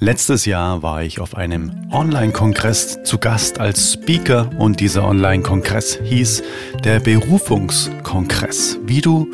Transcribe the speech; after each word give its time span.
Letztes 0.00 0.44
Jahr 0.44 0.82
war 0.82 1.04
ich 1.04 1.20
auf 1.20 1.36
einem 1.36 1.88
Online-Kongress 1.92 3.04
zu 3.04 3.18
Gast 3.18 3.60
als 3.60 3.92
Speaker 3.92 4.50
und 4.58 4.80
dieser 4.80 5.06
Online-Kongress 5.06 6.00
hieß 6.02 6.42
der 6.82 6.98
Berufungskongress, 6.98 8.80
wie 8.84 9.00
du 9.00 9.30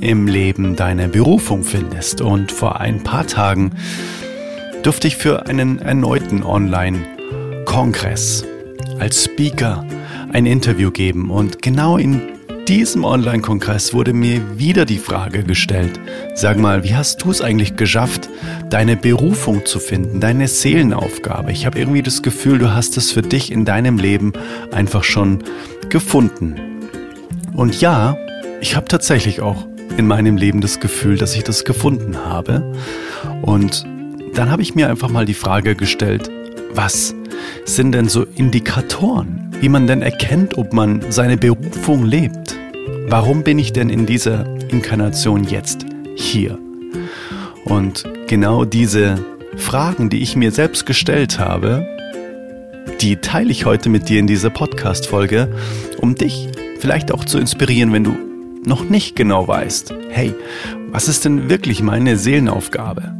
im 0.00 0.28
Leben 0.28 0.76
deine 0.76 1.08
Berufung 1.08 1.64
findest. 1.64 2.20
Und 2.20 2.52
vor 2.52 2.80
ein 2.80 3.02
paar 3.02 3.26
Tagen 3.26 3.72
durfte 4.84 5.08
ich 5.08 5.16
für 5.16 5.46
einen 5.46 5.80
erneuten 5.80 6.44
Online-Kongress 6.44 8.44
als 9.00 9.24
Speaker 9.24 9.84
ein 10.32 10.46
Interview 10.46 10.92
geben 10.92 11.28
und 11.28 11.60
genau 11.60 11.96
in 11.96 12.33
diesem 12.68 13.04
Online-Kongress 13.04 13.92
wurde 13.92 14.12
mir 14.12 14.58
wieder 14.58 14.84
die 14.84 14.98
Frage 14.98 15.44
gestellt, 15.44 16.00
sag 16.34 16.58
mal, 16.58 16.84
wie 16.84 16.94
hast 16.94 17.22
du 17.22 17.30
es 17.30 17.40
eigentlich 17.40 17.76
geschafft, 17.76 18.28
deine 18.70 18.96
Berufung 18.96 19.66
zu 19.66 19.78
finden, 19.78 20.20
deine 20.20 20.48
Seelenaufgabe? 20.48 21.52
Ich 21.52 21.66
habe 21.66 21.78
irgendwie 21.78 22.02
das 22.02 22.22
Gefühl, 22.22 22.58
du 22.58 22.72
hast 22.72 22.96
es 22.96 23.12
für 23.12 23.22
dich 23.22 23.52
in 23.52 23.64
deinem 23.64 23.98
Leben 23.98 24.32
einfach 24.72 25.04
schon 25.04 25.44
gefunden. 25.90 26.56
Und 27.54 27.80
ja, 27.80 28.16
ich 28.60 28.76
habe 28.76 28.88
tatsächlich 28.88 29.40
auch 29.40 29.66
in 29.96 30.06
meinem 30.06 30.36
Leben 30.36 30.60
das 30.60 30.80
Gefühl, 30.80 31.18
dass 31.18 31.36
ich 31.36 31.44
das 31.44 31.64
gefunden 31.64 32.16
habe. 32.16 32.72
Und 33.42 33.84
dann 34.34 34.50
habe 34.50 34.62
ich 34.62 34.74
mir 34.74 34.88
einfach 34.88 35.10
mal 35.10 35.26
die 35.26 35.34
Frage 35.34 35.76
gestellt, 35.76 36.30
was 36.72 37.14
sind 37.64 37.92
denn 37.92 38.08
so 38.08 38.24
Indikatoren, 38.24 39.50
wie 39.60 39.68
man 39.68 39.86
denn 39.86 40.02
erkennt, 40.02 40.58
ob 40.58 40.72
man 40.72 41.00
seine 41.10 41.36
Berufung 41.36 42.04
lebt? 42.04 42.43
Warum 43.06 43.42
bin 43.42 43.58
ich 43.58 43.72
denn 43.72 43.90
in 43.90 44.06
dieser 44.06 44.46
Inkarnation 44.68 45.44
jetzt 45.44 45.84
hier? 46.16 46.58
Und 47.64 48.04
genau 48.26 48.64
diese 48.64 49.24
Fragen, 49.56 50.10
die 50.10 50.22
ich 50.22 50.36
mir 50.36 50.50
selbst 50.50 50.86
gestellt 50.86 51.38
habe, 51.38 51.86
die 53.00 53.16
teile 53.16 53.50
ich 53.50 53.66
heute 53.66 53.88
mit 53.88 54.08
dir 54.08 54.18
in 54.18 54.26
dieser 54.26 54.50
Podcast-Folge, 54.50 55.54
um 55.98 56.14
dich 56.14 56.48
vielleicht 56.78 57.12
auch 57.12 57.24
zu 57.24 57.38
inspirieren, 57.38 57.92
wenn 57.92 58.04
du 58.04 58.16
noch 58.64 58.84
nicht 58.88 59.16
genau 59.16 59.46
weißt, 59.46 59.94
hey, 60.08 60.34
was 60.88 61.08
ist 61.08 61.24
denn 61.24 61.50
wirklich 61.50 61.82
meine 61.82 62.16
Seelenaufgabe? 62.16 63.14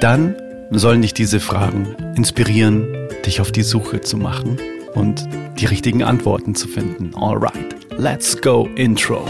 Dann 0.00 0.34
sollen 0.70 1.02
dich 1.02 1.12
diese 1.12 1.40
Fragen 1.40 1.94
inspirieren, 2.16 2.86
dich 3.26 3.40
auf 3.40 3.52
die 3.52 3.64
Suche 3.64 4.00
zu 4.00 4.16
machen 4.16 4.56
und 4.94 5.28
die 5.58 5.66
richtigen 5.66 6.02
Antworten 6.02 6.54
zu 6.54 6.68
finden. 6.68 7.14
Alright, 7.14 7.76
let's 7.98 8.34
go 8.34 8.66
Intro. 8.76 9.24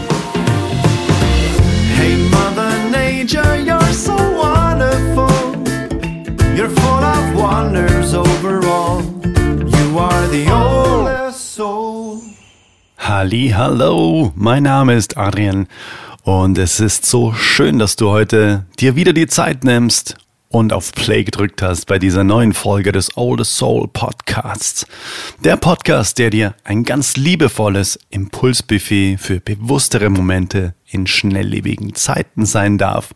Hey 1.95 2.15
Mother 2.29 2.89
Nature, 2.89 3.57
you're 3.57 3.93
so 3.93 4.15
wonderful. 4.15 5.29
You're 6.55 6.69
full 6.69 7.03
of 7.03 7.35
wonders 7.35 8.13
overall. 8.13 9.01
You 9.23 9.99
are 9.99 10.27
the 10.27 10.49
oldest 10.51 11.55
soul. 11.55 12.21
Halli, 12.97 13.49
hallo, 13.49 14.31
mein 14.35 14.63
Name 14.63 14.93
ist 14.93 15.17
Adrian 15.17 15.67
und 16.23 16.57
es 16.57 16.79
ist 16.79 17.05
so 17.05 17.33
schön, 17.33 17.79
dass 17.79 17.95
du 17.95 18.09
heute 18.09 18.65
dir 18.79 18.95
wieder 18.95 19.13
die 19.13 19.27
Zeit 19.27 19.63
nimmst 19.63 20.17
und 20.51 20.73
auf 20.73 20.91
Play 20.91 21.23
gedrückt 21.23 21.61
hast 21.61 21.85
bei 21.85 21.97
dieser 21.97 22.23
neuen 22.23 22.53
Folge 22.53 22.91
des 22.91 23.15
Oldest 23.15 23.55
Soul 23.55 23.87
Podcasts. 23.87 24.85
Der 25.43 25.55
Podcast, 25.55 26.19
der 26.19 26.29
dir 26.29 26.55
ein 26.63 26.83
ganz 26.83 27.15
liebevolles 27.15 27.97
Impulsbuffet 28.09 29.17
für 29.17 29.39
bewusstere 29.39 30.09
Momente 30.09 30.75
in 30.89 31.07
schnelllebigen 31.07 31.95
Zeiten 31.95 32.45
sein 32.45 32.77
darf, 32.77 33.13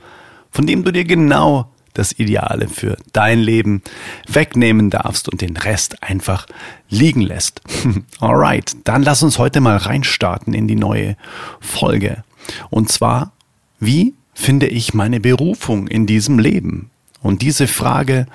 von 0.49 0.65
dem 0.65 0.83
du 0.83 0.91
dir 0.91 1.03
genau 1.03 1.69
das 1.93 2.13
Ideale 2.17 2.67
für 2.67 2.97
dein 3.13 3.39
Leben 3.39 3.81
wegnehmen 4.27 4.89
darfst 4.89 5.29
und 5.29 5.41
den 5.41 5.57
Rest 5.57 6.03
einfach 6.03 6.45
liegen 6.89 7.21
lässt. 7.21 7.61
Alright, 8.19 8.75
dann 8.85 9.03
lass 9.03 9.23
uns 9.23 9.39
heute 9.39 9.61
mal 9.61 9.77
reinstarten 9.77 10.53
in 10.53 10.67
die 10.67 10.75
neue 10.75 11.17
Folge. 11.59 12.23
Und 12.69 12.89
zwar, 12.89 13.33
wie 13.79 14.13
finde 14.33 14.67
ich 14.67 14.93
meine 14.93 15.19
Berufung 15.19 15.87
in 15.87 16.05
diesem 16.05 16.39
Leben? 16.39 16.91
Und 17.25 17.41
diese 17.41 17.67
Frage 17.67 18.27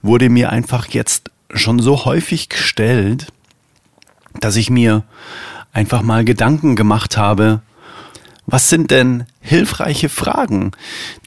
wurde 0.00 0.30
mir 0.30 0.48
einfach 0.48 0.88
jetzt 0.88 1.30
schon 1.52 1.80
so 1.80 2.06
häufig 2.06 2.48
gestellt, 2.48 3.26
dass 4.40 4.56
ich 4.56 4.70
mir 4.70 5.02
einfach 5.74 6.00
mal 6.00 6.24
Gedanken 6.24 6.74
gemacht 6.74 7.18
habe, 7.18 7.60
was 8.50 8.70
sind 8.70 8.90
denn 8.90 9.26
hilfreiche 9.40 10.08
Fragen, 10.08 10.72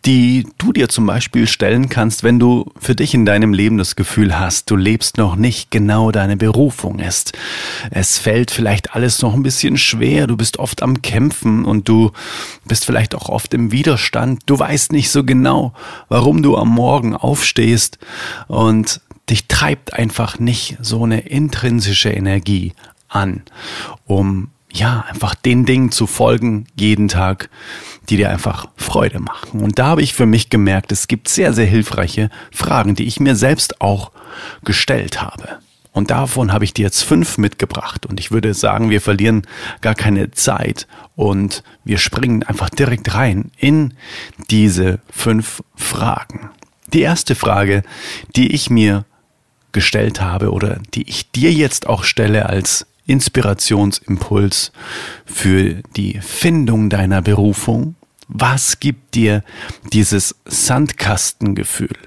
die 0.05 0.47
du 0.57 0.73
dir 0.73 0.89
zum 0.89 1.05
Beispiel 1.05 1.47
stellen 1.47 1.87
kannst, 1.87 2.23
wenn 2.23 2.39
du 2.39 2.71
für 2.79 2.95
dich 2.95 3.13
in 3.13 3.27
deinem 3.27 3.53
Leben 3.53 3.77
das 3.77 3.95
Gefühl 3.95 4.39
hast, 4.39 4.71
du 4.71 4.75
lebst 4.75 5.17
noch 5.17 5.35
nicht 5.35 5.69
genau 5.69 6.11
deine 6.11 6.35
Berufung 6.35 6.97
ist. 6.97 7.37
Es 7.91 8.17
fällt 8.17 8.49
vielleicht 8.49 8.95
alles 8.95 9.21
noch 9.21 9.35
ein 9.35 9.43
bisschen 9.43 9.77
schwer, 9.77 10.25
du 10.25 10.35
bist 10.35 10.57
oft 10.57 10.81
am 10.81 11.03
Kämpfen 11.03 11.63
und 11.63 11.87
du 11.87 12.11
bist 12.65 12.85
vielleicht 12.85 13.13
auch 13.13 13.29
oft 13.29 13.53
im 13.53 13.71
Widerstand. 13.71 14.41
Du 14.47 14.57
weißt 14.57 14.91
nicht 14.91 15.11
so 15.11 15.23
genau, 15.23 15.73
warum 16.09 16.41
du 16.41 16.57
am 16.57 16.69
Morgen 16.69 17.15
aufstehst 17.15 17.99
und 18.47 18.99
dich 19.29 19.47
treibt 19.47 19.93
einfach 19.93 20.39
nicht 20.39 20.77
so 20.81 21.03
eine 21.03 21.19
intrinsische 21.21 22.09
Energie 22.09 22.73
an, 23.09 23.43
um 24.07 24.49
ja, 24.73 25.05
einfach 25.09 25.35
den 25.35 25.65
Dingen 25.65 25.91
zu 25.91 26.07
folgen 26.07 26.65
jeden 26.75 27.07
Tag, 27.07 27.49
die 28.09 28.17
dir 28.17 28.29
einfach 28.29 28.67
Freude 28.75 29.19
machen. 29.19 29.61
Und 29.61 29.79
da 29.79 29.87
habe 29.87 30.01
ich 30.01 30.13
für 30.13 30.25
mich 30.25 30.49
gemerkt, 30.49 30.91
es 30.91 31.07
gibt 31.07 31.27
sehr, 31.27 31.53
sehr 31.53 31.65
hilfreiche 31.65 32.29
Fragen, 32.51 32.95
die 32.95 33.05
ich 33.05 33.19
mir 33.19 33.35
selbst 33.35 33.81
auch 33.81 34.11
gestellt 34.63 35.21
habe. 35.21 35.59
Und 35.93 36.09
davon 36.09 36.53
habe 36.53 36.63
ich 36.63 36.73
dir 36.73 36.83
jetzt 36.83 37.03
fünf 37.03 37.37
mitgebracht. 37.37 38.05
Und 38.05 38.19
ich 38.19 38.31
würde 38.31 38.53
sagen, 38.53 38.89
wir 38.89 39.01
verlieren 39.01 39.41
gar 39.81 39.95
keine 39.95 40.31
Zeit 40.31 40.87
und 41.15 41.63
wir 41.83 41.97
springen 41.97 42.43
einfach 42.43 42.69
direkt 42.69 43.13
rein 43.13 43.51
in 43.57 43.93
diese 44.49 44.99
fünf 45.11 45.61
Fragen. 45.75 46.49
Die 46.93 47.01
erste 47.01 47.35
Frage, 47.35 47.83
die 48.35 48.53
ich 48.53 48.69
mir 48.69 49.05
gestellt 49.73 50.21
habe 50.21 50.51
oder 50.51 50.79
die 50.93 51.07
ich 51.09 51.31
dir 51.31 51.51
jetzt 51.51 51.87
auch 51.87 52.03
stelle 52.03 52.47
als 52.47 52.85
Inspirationsimpuls 53.05 54.71
für 55.25 55.81
die 55.95 56.19
Findung 56.21 56.89
deiner 56.89 57.21
Berufung? 57.21 57.95
Was 58.27 58.79
gibt 58.79 59.15
dir 59.15 59.43
dieses 59.91 60.35
Sandkastengefühl? 60.45 61.97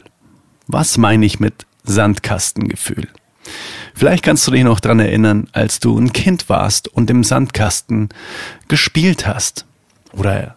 Was 0.66 0.96
meine 0.96 1.26
ich 1.26 1.40
mit 1.40 1.66
Sandkastengefühl? 1.84 3.08
Vielleicht 3.94 4.24
kannst 4.24 4.46
du 4.46 4.50
dich 4.50 4.64
noch 4.64 4.80
dran 4.80 5.00
erinnern, 5.00 5.48
als 5.52 5.80
du 5.80 5.98
ein 5.98 6.12
Kind 6.12 6.48
warst 6.48 6.88
und 6.88 7.10
im 7.10 7.22
Sandkasten 7.22 8.08
gespielt 8.68 9.26
hast. 9.26 9.66
Oder 10.12 10.56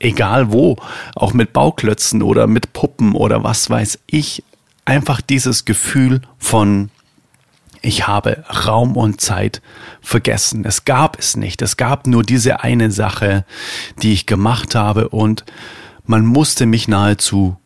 egal 0.00 0.52
wo, 0.52 0.76
auch 1.14 1.32
mit 1.32 1.52
Bauklötzen 1.52 2.22
oder 2.22 2.46
mit 2.46 2.72
Puppen 2.72 3.14
oder 3.14 3.44
was 3.44 3.70
weiß 3.70 4.00
ich. 4.06 4.42
Einfach 4.84 5.20
dieses 5.20 5.64
Gefühl 5.64 6.20
von 6.38 6.90
ich 7.84 8.06
habe 8.06 8.44
Raum 8.48 8.96
und 8.96 9.20
Zeit 9.20 9.60
vergessen. 10.00 10.64
Es 10.64 10.84
gab 10.84 11.18
es 11.18 11.36
nicht. 11.36 11.60
Es 11.62 11.76
gab 11.76 12.06
nur 12.06 12.22
diese 12.22 12.60
eine 12.60 12.90
Sache, 12.90 13.44
die 14.02 14.12
ich 14.12 14.26
gemacht 14.26 14.74
habe 14.74 15.10
und 15.10 15.44
man 16.06 16.24
musste 16.24 16.66
mich 16.66 16.88
nahezu 16.88 17.56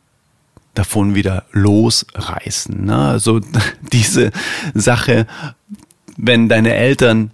davon 0.75 1.15
wieder 1.15 1.45
losreißen. 1.53 2.85
Ne? 2.85 2.97
Also 2.97 3.41
diese 3.93 4.33
Sache, 4.75 5.27
wenn 6.17 6.49
deine 6.49 6.75
Eltern 6.75 7.31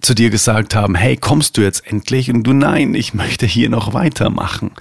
zu 0.00 0.14
dir 0.14 0.30
gesagt 0.30 0.74
haben, 0.74 0.94
hey, 0.94 1.16
kommst 1.16 1.56
du 1.56 1.62
jetzt 1.62 1.86
endlich? 1.86 2.30
Und 2.30 2.44
du, 2.44 2.52
nein, 2.52 2.94
ich 2.94 3.14
möchte 3.14 3.46
hier 3.46 3.68
noch 3.68 3.92
weitermachen. 3.92 4.72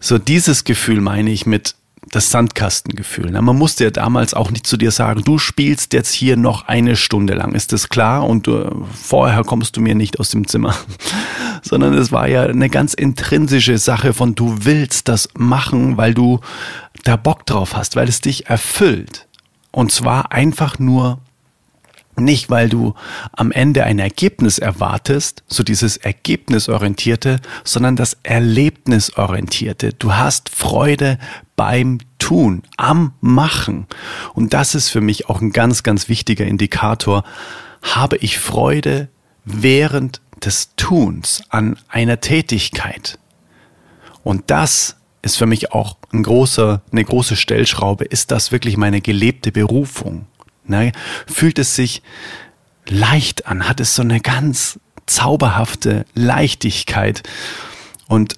So 0.00 0.18
dieses 0.18 0.64
Gefühl 0.64 1.00
meine 1.00 1.30
ich 1.30 1.46
mit, 1.46 1.74
das 2.12 2.30
Sandkastengefühl. 2.30 3.30
Na, 3.32 3.40
man 3.40 3.56
musste 3.56 3.84
ja 3.84 3.90
damals 3.90 4.34
auch 4.34 4.50
nicht 4.50 4.66
zu 4.66 4.76
dir 4.76 4.90
sagen, 4.90 5.24
du 5.24 5.38
spielst 5.38 5.94
jetzt 5.94 6.12
hier 6.12 6.36
noch 6.36 6.68
eine 6.68 6.94
Stunde 6.94 7.34
lang, 7.34 7.54
ist 7.54 7.72
das 7.72 7.88
klar? 7.88 8.24
Und 8.28 8.46
äh, 8.46 8.66
vorher 8.94 9.42
kommst 9.44 9.76
du 9.76 9.80
mir 9.80 9.94
nicht 9.94 10.20
aus 10.20 10.28
dem 10.28 10.46
Zimmer. 10.46 10.76
Sondern 11.62 11.94
es 11.94 12.12
war 12.12 12.28
ja 12.28 12.42
eine 12.44 12.68
ganz 12.68 12.92
intrinsische 12.92 13.78
Sache 13.78 14.12
von, 14.12 14.34
du 14.34 14.58
willst 14.60 15.08
das 15.08 15.30
machen, 15.34 15.96
weil 15.96 16.12
du 16.12 16.40
da 17.04 17.16
Bock 17.16 17.46
drauf 17.46 17.74
hast, 17.74 17.96
weil 17.96 18.08
es 18.08 18.20
dich 18.20 18.46
erfüllt. 18.46 19.26
Und 19.70 19.90
zwar 19.90 20.32
einfach 20.32 20.78
nur 20.78 21.18
nicht, 22.24 22.50
weil 22.50 22.68
du 22.68 22.94
am 23.32 23.52
Ende 23.52 23.84
ein 23.84 23.98
Ergebnis 23.98 24.58
erwartest, 24.58 25.42
so 25.46 25.62
dieses 25.62 25.96
Ergebnisorientierte, 25.96 27.40
sondern 27.64 27.96
das 27.96 28.16
Erlebnisorientierte. 28.22 29.92
Du 29.92 30.14
hast 30.14 30.48
Freude 30.48 31.18
beim 31.56 31.98
Tun, 32.18 32.62
am 32.76 33.14
Machen. 33.20 33.86
Und 34.34 34.54
das 34.54 34.74
ist 34.74 34.88
für 34.88 35.00
mich 35.00 35.28
auch 35.28 35.40
ein 35.40 35.52
ganz, 35.52 35.82
ganz 35.82 36.08
wichtiger 36.08 36.46
Indikator. 36.46 37.24
Habe 37.82 38.16
ich 38.16 38.38
Freude 38.38 39.08
während 39.44 40.20
des 40.44 40.74
Tuns 40.76 41.42
an 41.50 41.76
einer 41.88 42.20
Tätigkeit? 42.20 43.18
Und 44.24 44.50
das 44.50 44.96
ist 45.22 45.36
für 45.36 45.46
mich 45.46 45.72
auch 45.72 45.96
ein 46.12 46.22
großer, 46.22 46.82
eine 46.90 47.04
große 47.04 47.36
Stellschraube. 47.36 48.04
Ist 48.04 48.30
das 48.30 48.52
wirklich 48.52 48.76
meine 48.76 49.00
gelebte 49.00 49.52
Berufung? 49.52 50.26
Ne? 50.64 50.92
Fühlt 51.26 51.58
es 51.58 51.76
sich 51.76 52.02
leicht 52.86 53.46
an? 53.46 53.68
Hat 53.68 53.80
es 53.80 53.94
so 53.94 54.02
eine 54.02 54.20
ganz 54.20 54.78
zauberhafte 55.06 56.04
Leichtigkeit 56.14 57.22
und 58.06 58.36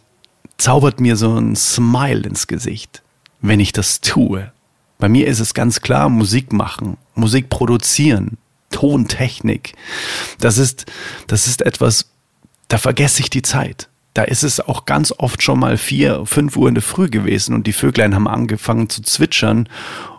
zaubert 0.58 1.00
mir 1.00 1.16
so 1.16 1.36
ein 1.36 1.56
Smile 1.56 2.22
ins 2.22 2.46
Gesicht, 2.46 3.02
wenn 3.40 3.60
ich 3.60 3.72
das 3.72 4.00
tue? 4.00 4.52
Bei 4.98 5.08
mir 5.08 5.26
ist 5.26 5.40
es 5.40 5.54
ganz 5.54 5.80
klar 5.80 6.08
Musik 6.08 6.52
machen, 6.52 6.96
Musik 7.14 7.50
produzieren, 7.50 8.38
Tontechnik. 8.70 9.74
Das 10.38 10.58
ist, 10.58 10.86
das 11.26 11.46
ist 11.46 11.62
etwas, 11.62 12.10
da 12.68 12.78
vergesse 12.78 13.20
ich 13.20 13.30
die 13.30 13.42
Zeit. 13.42 13.88
Da 14.14 14.22
ist 14.22 14.44
es 14.44 14.60
auch 14.60 14.84
ganz 14.84 15.12
oft 15.16 15.42
schon 15.42 15.58
mal 15.58 15.76
vier, 15.76 16.24
fünf 16.24 16.56
Uhr 16.56 16.68
in 16.68 16.74
der 16.74 16.82
Früh 16.82 17.08
gewesen 17.08 17.54
und 17.54 17.66
die 17.66 17.72
Vöglein 17.72 18.14
haben 18.14 18.28
angefangen 18.28 18.88
zu 18.88 19.02
zwitschern 19.02 19.68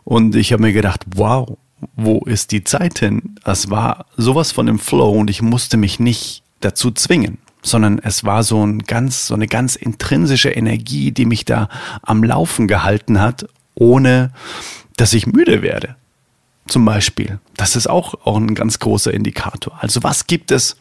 und 0.03 0.35
ich 0.35 0.51
habe 0.51 0.61
mir 0.61 0.73
gedacht, 0.73 1.01
wow, 1.15 1.57
wo 1.95 2.19
ist 2.25 2.51
die 2.51 2.63
Zeit 2.63 2.99
hin? 2.99 3.35
Es 3.43 3.69
war 3.69 4.05
sowas 4.17 4.51
von 4.51 4.67
im 4.67 4.79
Flow 4.79 5.11
und 5.11 5.29
ich 5.29 5.41
musste 5.41 5.77
mich 5.77 5.99
nicht 5.99 6.43
dazu 6.61 6.91
zwingen, 6.91 7.37
sondern 7.61 7.99
es 7.99 8.23
war 8.23 8.43
so 8.43 8.65
ein 8.65 8.79
ganz, 8.79 9.27
so 9.27 9.33
eine 9.33 9.47
ganz 9.47 9.75
intrinsische 9.75 10.49
Energie, 10.49 11.11
die 11.11 11.25
mich 11.25 11.45
da 11.45 11.69
am 12.01 12.23
Laufen 12.23 12.67
gehalten 12.67 13.19
hat, 13.19 13.47
ohne 13.75 14.31
dass 14.97 15.13
ich 15.13 15.27
müde 15.27 15.61
werde. 15.61 15.95
Zum 16.67 16.85
Beispiel. 16.85 17.39
Das 17.57 17.75
ist 17.75 17.87
auch, 17.87 18.15
auch 18.25 18.37
ein 18.37 18.55
ganz 18.55 18.79
großer 18.79 19.13
Indikator. 19.13 19.77
Also 19.81 20.01
was 20.01 20.25
gibt 20.25 20.51
es 20.51 20.77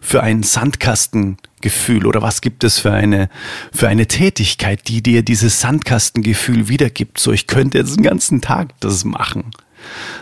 für 0.00 0.22
ein 0.22 0.42
Sandkastengefühl 0.42 2.06
oder 2.06 2.22
was 2.22 2.40
gibt 2.40 2.64
es 2.64 2.78
für 2.78 2.92
eine, 2.92 3.28
für 3.72 3.88
eine 3.88 4.06
Tätigkeit, 4.06 4.88
die 4.88 5.02
dir 5.02 5.22
dieses 5.22 5.60
Sandkastengefühl 5.60 6.68
wiedergibt? 6.68 7.18
So, 7.18 7.32
ich 7.32 7.46
könnte 7.46 7.78
jetzt 7.78 7.96
den 7.96 8.02
ganzen 8.02 8.40
Tag 8.40 8.78
das 8.80 9.04
machen. 9.04 9.50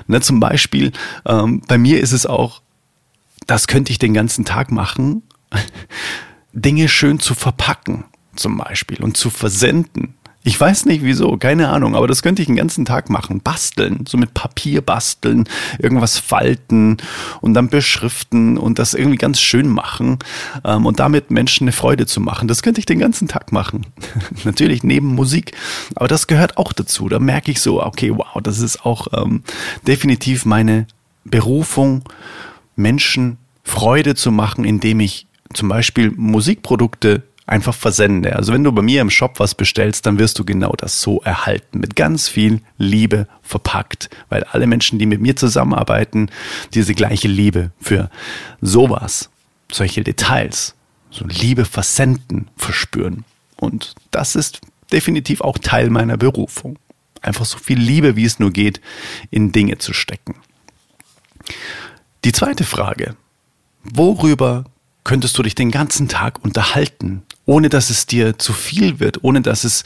Ne, 0.06 0.20
zum 0.20 0.40
Beispiel, 0.40 0.92
ähm, 1.26 1.62
bei 1.66 1.78
mir 1.78 2.00
ist 2.00 2.12
es 2.12 2.26
auch, 2.26 2.62
das 3.46 3.66
könnte 3.66 3.92
ich 3.92 3.98
den 3.98 4.14
ganzen 4.14 4.44
Tag 4.44 4.70
machen, 4.70 5.22
Dinge 6.52 6.88
schön 6.88 7.20
zu 7.20 7.34
verpacken, 7.34 8.04
zum 8.36 8.58
Beispiel, 8.58 9.02
und 9.02 9.16
zu 9.16 9.30
versenden. 9.30 10.14
Ich 10.44 10.60
weiß 10.60 10.86
nicht 10.86 11.04
wieso, 11.04 11.36
keine 11.36 11.68
Ahnung, 11.68 11.94
aber 11.94 12.08
das 12.08 12.22
könnte 12.22 12.42
ich 12.42 12.46
den 12.46 12.56
ganzen 12.56 12.84
Tag 12.84 13.10
machen. 13.10 13.40
Basteln, 13.40 14.04
so 14.08 14.18
mit 14.18 14.34
Papier 14.34 14.80
basteln, 14.80 15.48
irgendwas 15.78 16.18
falten 16.18 16.96
und 17.40 17.54
dann 17.54 17.68
beschriften 17.68 18.58
und 18.58 18.80
das 18.80 18.94
irgendwie 18.94 19.18
ganz 19.18 19.40
schön 19.40 19.68
machen 19.68 20.18
ähm, 20.64 20.84
und 20.86 20.98
damit 20.98 21.30
Menschen 21.30 21.64
eine 21.64 21.72
Freude 21.72 22.06
zu 22.06 22.20
machen. 22.20 22.48
Das 22.48 22.62
könnte 22.62 22.80
ich 22.80 22.86
den 22.86 22.98
ganzen 22.98 23.28
Tag 23.28 23.52
machen. 23.52 23.86
Natürlich 24.44 24.82
neben 24.82 25.14
Musik, 25.14 25.52
aber 25.94 26.08
das 26.08 26.26
gehört 26.26 26.56
auch 26.56 26.72
dazu. 26.72 27.08
Da 27.08 27.20
merke 27.20 27.52
ich 27.52 27.60
so, 27.60 27.80
okay, 27.80 28.10
wow, 28.10 28.42
das 28.42 28.58
ist 28.58 28.84
auch 28.84 29.06
ähm, 29.12 29.44
definitiv 29.86 30.44
meine 30.44 30.88
Berufung, 31.24 32.02
Menschen 32.74 33.36
Freude 33.62 34.16
zu 34.16 34.32
machen, 34.32 34.64
indem 34.64 34.98
ich 34.98 35.28
zum 35.54 35.68
Beispiel 35.68 36.10
Musikprodukte 36.10 37.22
einfach 37.46 37.74
versende. 37.74 38.36
Also 38.36 38.52
wenn 38.52 38.64
du 38.64 38.72
bei 38.72 38.82
mir 38.82 39.00
im 39.00 39.10
Shop 39.10 39.38
was 39.38 39.54
bestellst, 39.54 40.06
dann 40.06 40.18
wirst 40.18 40.38
du 40.38 40.44
genau 40.44 40.72
das 40.76 41.00
so 41.00 41.20
erhalten. 41.22 41.80
Mit 41.80 41.96
ganz 41.96 42.28
viel 42.28 42.60
Liebe 42.78 43.26
verpackt. 43.42 44.10
Weil 44.28 44.44
alle 44.44 44.66
Menschen, 44.66 44.98
die 44.98 45.06
mit 45.06 45.20
mir 45.20 45.36
zusammenarbeiten, 45.36 46.30
diese 46.74 46.94
gleiche 46.94 47.28
Liebe 47.28 47.72
für 47.80 48.10
sowas, 48.60 49.30
solche 49.70 50.02
Details, 50.02 50.74
so 51.10 51.26
Liebe 51.26 51.64
versenden, 51.64 52.48
verspüren. 52.56 53.24
Und 53.56 53.94
das 54.10 54.34
ist 54.36 54.60
definitiv 54.92 55.40
auch 55.40 55.58
Teil 55.58 55.90
meiner 55.90 56.16
Berufung. 56.16 56.78
Einfach 57.20 57.44
so 57.44 57.58
viel 57.58 57.78
Liebe, 57.78 58.16
wie 58.16 58.24
es 58.24 58.38
nur 58.38 58.50
geht, 58.50 58.80
in 59.30 59.52
Dinge 59.52 59.78
zu 59.78 59.92
stecken. 59.92 60.34
Die 62.24 62.32
zweite 62.32 62.64
Frage. 62.64 63.16
Worüber 63.84 64.64
könntest 65.04 65.36
du 65.38 65.42
dich 65.42 65.54
den 65.54 65.70
ganzen 65.70 66.08
Tag 66.08 66.44
unterhalten, 66.44 67.22
ohne 67.44 67.68
dass 67.68 67.90
es 67.90 68.06
dir 68.06 68.38
zu 68.38 68.52
viel 68.52 69.00
wird, 69.00 69.24
ohne 69.24 69.40
dass 69.40 69.64
es 69.64 69.84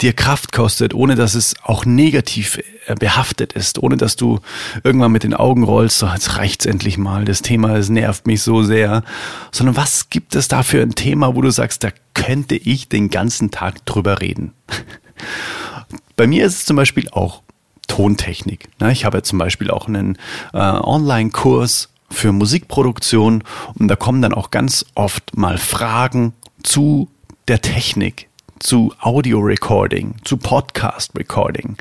dir 0.00 0.12
Kraft 0.12 0.52
kostet, 0.52 0.92
ohne 0.94 1.14
dass 1.14 1.34
es 1.34 1.54
auch 1.62 1.84
negativ 1.84 2.60
äh, 2.86 2.94
behaftet 2.94 3.54
ist, 3.54 3.82
ohne 3.82 3.96
dass 3.96 4.16
du 4.16 4.40
irgendwann 4.84 5.12
mit 5.12 5.22
den 5.22 5.34
Augen 5.34 5.64
rollst, 5.64 5.98
so 5.98 6.06
jetzt 6.06 6.36
reicht's 6.36 6.66
endlich 6.66 6.98
mal, 6.98 7.24
das 7.24 7.42
Thema, 7.42 7.76
es 7.76 7.88
nervt 7.88 8.26
mich 8.26 8.42
so 8.42 8.62
sehr, 8.62 9.02
sondern 9.50 9.76
was 9.76 10.10
gibt 10.10 10.34
es 10.34 10.48
da 10.48 10.62
für 10.62 10.82
ein 10.82 10.94
Thema, 10.94 11.34
wo 11.34 11.42
du 11.42 11.50
sagst, 11.50 11.84
da 11.84 11.90
könnte 12.14 12.56
ich 12.56 12.88
den 12.88 13.08
ganzen 13.08 13.50
Tag 13.50 13.84
drüber 13.86 14.20
reden? 14.20 14.52
Bei 16.16 16.26
mir 16.26 16.44
ist 16.44 16.54
es 16.54 16.64
zum 16.66 16.76
Beispiel 16.76 17.08
auch 17.10 17.42
Tontechnik. 17.86 18.68
Ne? 18.78 18.92
Ich 18.92 19.04
habe 19.04 19.22
zum 19.22 19.38
Beispiel 19.38 19.70
auch 19.70 19.88
einen 19.88 20.16
äh, 20.52 20.58
Online-Kurs 20.58 21.88
für 22.10 22.32
Musikproduktion 22.32 23.44
und 23.78 23.88
da 23.88 23.96
kommen 23.96 24.20
dann 24.20 24.34
auch 24.34 24.50
ganz 24.50 24.84
oft 24.94 25.36
mal 25.36 25.58
Fragen 25.58 26.34
zu 26.62 27.08
der 27.48 27.60
Technik, 27.62 28.28
zu 28.58 28.94
Audio-Recording, 29.00 30.16
zu 30.24 30.36
Podcast-Recording. 30.36 31.76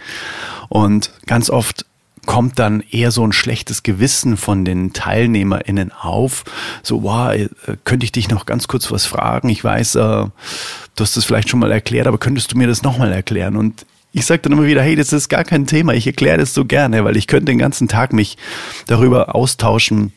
Und 0.70 1.12
ganz 1.26 1.50
oft 1.50 1.86
kommt 2.26 2.60
dann 2.60 2.84
eher 2.92 3.12
so 3.12 3.26
ein 3.26 3.32
schlechtes 3.32 3.84
Gewissen 3.84 4.38
von 4.38 4.64
den 4.64 4.94
TeilnehmerInnen 4.94 5.92
auf. 5.92 6.44
So, 6.84 7.04
wow, 7.04 7.34
äh, 7.34 7.50
könnte 7.86 8.04
ich 8.04 8.12
dich 8.12 8.30
noch 8.30 8.46
ganz 8.46 8.68
kurz 8.68 8.92
was 8.92 9.06
fragen? 9.06 9.50
Ich 9.50 9.64
weiß, 9.64 9.96
äh, 9.96 10.00
du 10.00 10.32
hast 11.00 11.18
das 11.18 11.26
vielleicht 11.26 11.50
schon 11.50 11.60
mal 11.60 11.72
erklärt, 11.72 12.08
aber 12.08 12.18
könntest 12.18 12.52
du 12.52 12.58
mir 12.58 12.68
das 12.68 12.84
nochmal 12.84 13.12
erklären? 13.12 13.56
Und 13.56 13.86
ich 14.12 14.26
sage 14.26 14.42
dann 14.42 14.54
immer 14.54 14.66
wieder, 14.66 14.82
hey, 14.82 14.96
das 14.96 15.14
ist 15.14 15.30
gar 15.30 15.44
kein 15.44 15.68
Thema. 15.68 15.94
Ich 15.94 16.08
erkläre 16.08 16.38
das 16.38 16.54
so 16.54 16.66
gerne, 16.66 17.04
weil 17.04 17.18
ich 17.18 17.28
könnte 17.28 17.46
den 17.46 17.60
ganzen 17.60 17.88
Tag 17.88 18.14
mich 18.14 18.38
darüber 18.88 19.36
austauschen, 19.36 20.14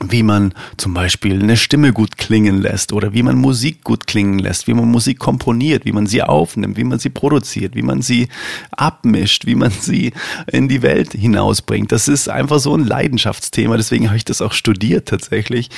wie 0.00 0.22
man 0.22 0.54
zum 0.76 0.94
Beispiel 0.94 1.42
eine 1.42 1.56
Stimme 1.56 1.92
gut 1.92 2.18
klingen 2.18 2.60
lässt 2.60 2.92
oder 2.92 3.12
wie 3.12 3.22
man 3.22 3.36
Musik 3.36 3.82
gut 3.84 4.06
klingen 4.06 4.38
lässt, 4.38 4.66
wie 4.66 4.74
man 4.74 4.86
Musik 4.90 5.18
komponiert, 5.18 5.84
wie 5.84 5.92
man 5.92 6.06
sie 6.06 6.22
aufnimmt, 6.22 6.76
wie 6.76 6.84
man 6.84 6.98
sie 6.98 7.10
produziert, 7.10 7.74
wie 7.74 7.82
man 7.82 8.02
sie 8.02 8.28
abmischt, 8.70 9.46
wie 9.46 9.54
man 9.54 9.70
sie 9.70 10.12
in 10.46 10.68
die 10.68 10.82
Welt 10.82 11.12
hinausbringt. 11.12 11.90
Das 11.92 12.08
ist 12.08 12.28
einfach 12.28 12.58
so 12.60 12.76
ein 12.76 12.84
Leidenschaftsthema, 12.84 13.76
deswegen 13.76 14.06
habe 14.08 14.16
ich 14.16 14.24
das 14.24 14.42
auch 14.42 14.52
studiert 14.52 15.08
tatsächlich, 15.08 15.70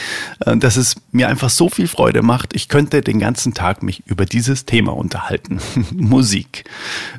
äh, 0.45 0.57
dass 0.57 0.77
es 0.77 0.97
mir 1.13 1.29
einfach 1.29 1.51
so 1.51 1.69
viel 1.69 1.89
Freude 1.89 2.23
macht. 2.23 2.55
Ich 2.55 2.69
könnte 2.69 3.01
den 3.01 3.19
ganzen 3.19 3.55
Tag 3.55 3.83
mich 3.83 4.03
über 4.07 4.27
dieses 4.27 4.67
Thema 4.67 4.95
unterhalten. 4.95 5.61
Musik 5.93 6.65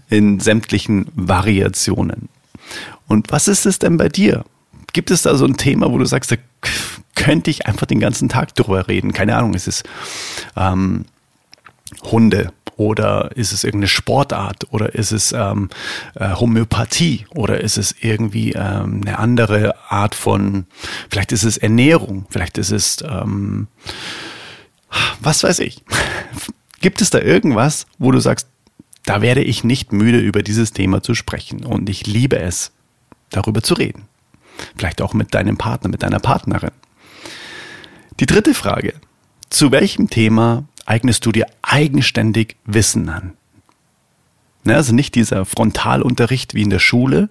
in 0.09 0.39
sämtlichen 0.39 1.07
Variationen. 1.15 2.29
Und 3.07 3.31
was 3.31 3.47
ist 3.47 3.65
es 3.65 3.79
denn 3.79 3.97
bei 3.97 4.07
dir? 4.07 4.45
Gibt 4.93 5.11
es 5.11 5.21
da 5.21 5.35
so 5.35 5.45
ein 5.45 5.57
Thema, 5.57 5.91
wo 5.91 5.97
du 5.97 6.05
sagst, 6.05 6.31
da 6.31 6.35
könnte 7.15 7.51
ich 7.51 7.67
einfach 7.67 7.85
den 7.85 7.99
ganzen 7.99 8.29
Tag 8.29 8.55
drüber 8.55 8.87
reden. 8.87 9.13
Keine 9.13 9.35
Ahnung, 9.35 9.53
ist 9.53 9.67
es 9.67 9.83
ähm, 10.55 11.05
Hunde 12.03 12.51
oder 12.77 13.31
ist 13.35 13.51
es 13.51 13.63
irgendeine 13.63 13.89
Sportart 13.89 14.71
oder 14.71 14.95
ist 14.95 15.11
es 15.11 15.33
ähm, 15.33 15.69
äh, 16.15 16.33
Homöopathie 16.33 17.25
oder 17.29 17.61
ist 17.61 17.77
es 17.77 17.95
irgendwie 18.01 18.53
ähm, 18.53 19.01
eine 19.05 19.19
andere 19.19 19.75
Art 19.91 20.15
von, 20.15 20.65
vielleicht 21.09 21.31
ist 21.31 21.43
es 21.43 21.57
Ernährung, 21.57 22.25
vielleicht 22.29 22.57
ist 22.57 22.71
es, 22.71 22.97
ähm, 23.07 23.67
was 25.19 25.43
weiß 25.43 25.59
ich. 25.59 25.83
Gibt 26.81 27.01
es 27.01 27.11
da 27.11 27.19
irgendwas, 27.19 27.85
wo 27.99 28.11
du 28.11 28.19
sagst, 28.19 28.47
da 29.05 29.21
werde 29.21 29.43
ich 29.43 29.63
nicht 29.63 29.93
müde, 29.93 30.19
über 30.19 30.41
dieses 30.41 30.73
Thema 30.73 31.03
zu 31.03 31.13
sprechen 31.13 31.63
und 31.63 31.89
ich 31.89 32.07
liebe 32.07 32.39
es, 32.39 32.71
darüber 33.29 33.61
zu 33.61 33.75
reden. 33.75 34.07
Vielleicht 34.75 35.01
auch 35.01 35.13
mit 35.13 35.33
deinem 35.33 35.57
Partner, 35.57 35.89
mit 35.89 36.03
deiner 36.03 36.19
Partnerin. 36.19 36.71
Die 38.19 38.25
dritte 38.25 38.53
Frage. 38.53 38.93
Zu 39.49 39.71
welchem 39.71 40.09
Thema 40.09 40.65
eignest 40.85 41.25
du 41.25 41.31
dir 41.31 41.47
eigenständig 41.61 42.55
Wissen 42.65 43.09
an? 43.09 43.33
Ne, 44.63 44.75
also 44.75 44.93
nicht 44.93 45.15
dieser 45.15 45.45
Frontalunterricht 45.45 46.53
wie 46.53 46.61
in 46.61 46.69
der 46.69 46.79
Schule. 46.79 47.29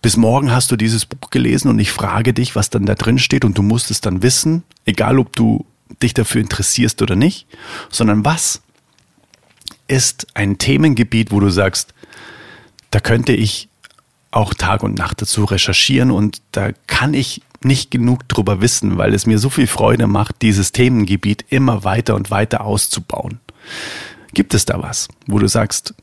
Bis 0.00 0.16
morgen 0.16 0.50
hast 0.50 0.72
du 0.72 0.76
dieses 0.76 1.06
Buch 1.06 1.30
gelesen 1.30 1.68
und 1.68 1.78
ich 1.78 1.92
frage 1.92 2.32
dich, 2.32 2.56
was 2.56 2.70
dann 2.70 2.86
da 2.86 2.96
drin 2.96 3.18
steht 3.18 3.44
und 3.44 3.56
du 3.56 3.62
musst 3.62 3.92
es 3.92 4.00
dann 4.00 4.22
wissen, 4.22 4.64
egal 4.84 5.20
ob 5.20 5.36
du 5.36 5.64
dich 6.02 6.14
dafür 6.14 6.40
interessierst 6.40 7.00
oder 7.02 7.14
nicht, 7.14 7.46
sondern 7.90 8.24
was 8.24 8.62
ist 9.86 10.26
ein 10.34 10.58
Themengebiet, 10.58 11.30
wo 11.30 11.38
du 11.38 11.50
sagst, 11.50 11.94
da 12.90 12.98
könnte 12.98 13.32
ich 13.32 13.68
auch 14.32 14.54
Tag 14.54 14.82
und 14.82 14.98
Nacht 14.98 15.22
dazu 15.22 15.44
recherchieren 15.44 16.10
und 16.10 16.42
da 16.50 16.70
kann 16.88 17.14
ich 17.14 17.42
nicht 17.64 17.90
genug 17.90 18.28
drüber 18.28 18.60
wissen, 18.60 18.98
weil 18.98 19.14
es 19.14 19.26
mir 19.26 19.38
so 19.38 19.50
viel 19.50 19.68
Freude 19.68 20.08
macht, 20.08 20.42
dieses 20.42 20.72
Themengebiet 20.72 21.44
immer 21.48 21.84
weiter 21.84 22.16
und 22.16 22.30
weiter 22.30 22.62
auszubauen. 22.62 23.38
Gibt 24.34 24.54
es 24.54 24.64
da 24.64 24.82
was, 24.82 25.08
wo 25.26 25.38
du 25.38 25.46
sagst, 25.46 25.94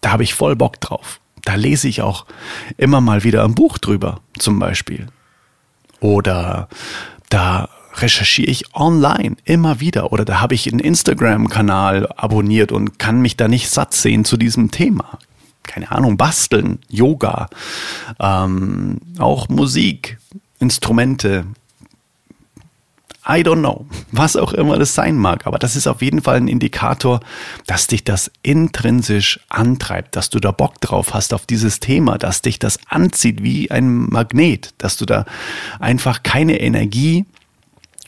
da 0.00 0.12
habe 0.12 0.24
ich 0.24 0.34
voll 0.34 0.56
Bock 0.56 0.80
drauf? 0.80 1.20
Da 1.44 1.54
lese 1.54 1.88
ich 1.88 2.02
auch 2.02 2.26
immer 2.76 3.00
mal 3.00 3.24
wieder 3.24 3.44
ein 3.44 3.54
Buch 3.54 3.78
drüber, 3.78 4.20
zum 4.38 4.58
Beispiel. 4.58 5.06
Oder 6.00 6.68
da 7.30 7.70
recherchiere 7.94 8.50
ich 8.50 8.74
online 8.74 9.36
immer 9.44 9.80
wieder 9.80 10.12
oder 10.12 10.24
da 10.24 10.40
habe 10.40 10.54
ich 10.54 10.70
einen 10.70 10.80
Instagram-Kanal 10.80 12.08
abonniert 12.16 12.72
und 12.72 12.98
kann 12.98 13.20
mich 13.20 13.36
da 13.36 13.48
nicht 13.48 13.70
satt 13.70 13.94
sehen 13.94 14.24
zu 14.24 14.36
diesem 14.36 14.70
Thema. 14.70 15.18
Keine 15.62 15.90
Ahnung, 15.90 16.16
basteln, 16.16 16.80
Yoga, 16.88 17.48
ähm, 18.18 19.00
auch 19.18 19.48
Musik, 19.48 20.18
Instrumente, 20.58 21.44
I 23.28 23.42
don't 23.42 23.60
know, 23.60 23.86
was 24.12 24.36
auch 24.36 24.52
immer 24.52 24.78
das 24.78 24.94
sein 24.94 25.16
mag, 25.16 25.46
aber 25.46 25.58
das 25.58 25.76
ist 25.76 25.86
auf 25.86 26.02
jeden 26.02 26.22
Fall 26.22 26.36
ein 26.36 26.48
Indikator, 26.48 27.20
dass 27.66 27.86
dich 27.86 28.02
das 28.04 28.30
intrinsisch 28.42 29.40
antreibt, 29.48 30.16
dass 30.16 30.30
du 30.30 30.40
da 30.40 30.50
Bock 30.50 30.80
drauf 30.80 31.14
hast 31.14 31.34
auf 31.34 31.46
dieses 31.46 31.80
Thema, 31.80 32.18
dass 32.18 32.42
dich 32.42 32.58
das 32.58 32.78
anzieht 32.88 33.42
wie 33.42 33.70
ein 33.70 34.06
Magnet, 34.10 34.74
dass 34.78 34.96
du 34.96 35.06
da 35.06 35.26
einfach 35.78 36.22
keine 36.22 36.60
Energie 36.60 37.26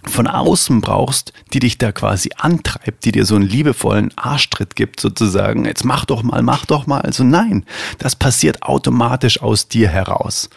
von 0.04 0.26
außen 0.26 0.80
brauchst, 0.80 1.32
die 1.52 1.60
dich 1.60 1.78
da 1.78 1.92
quasi 1.92 2.30
antreibt, 2.36 3.04
die 3.04 3.12
dir 3.12 3.24
so 3.24 3.36
einen 3.36 3.46
liebevollen 3.46 4.10
Arschtritt 4.16 4.76
gibt, 4.76 5.00
sozusagen, 5.00 5.64
jetzt 5.64 5.84
mach 5.84 6.04
doch 6.04 6.22
mal, 6.22 6.42
mach 6.42 6.66
doch 6.66 6.86
mal. 6.86 7.00
Also 7.00 7.24
nein, 7.24 7.64
das 7.98 8.16
passiert 8.16 8.62
automatisch 8.62 9.40
aus 9.40 9.68
dir 9.68 9.88
heraus. 9.88 10.50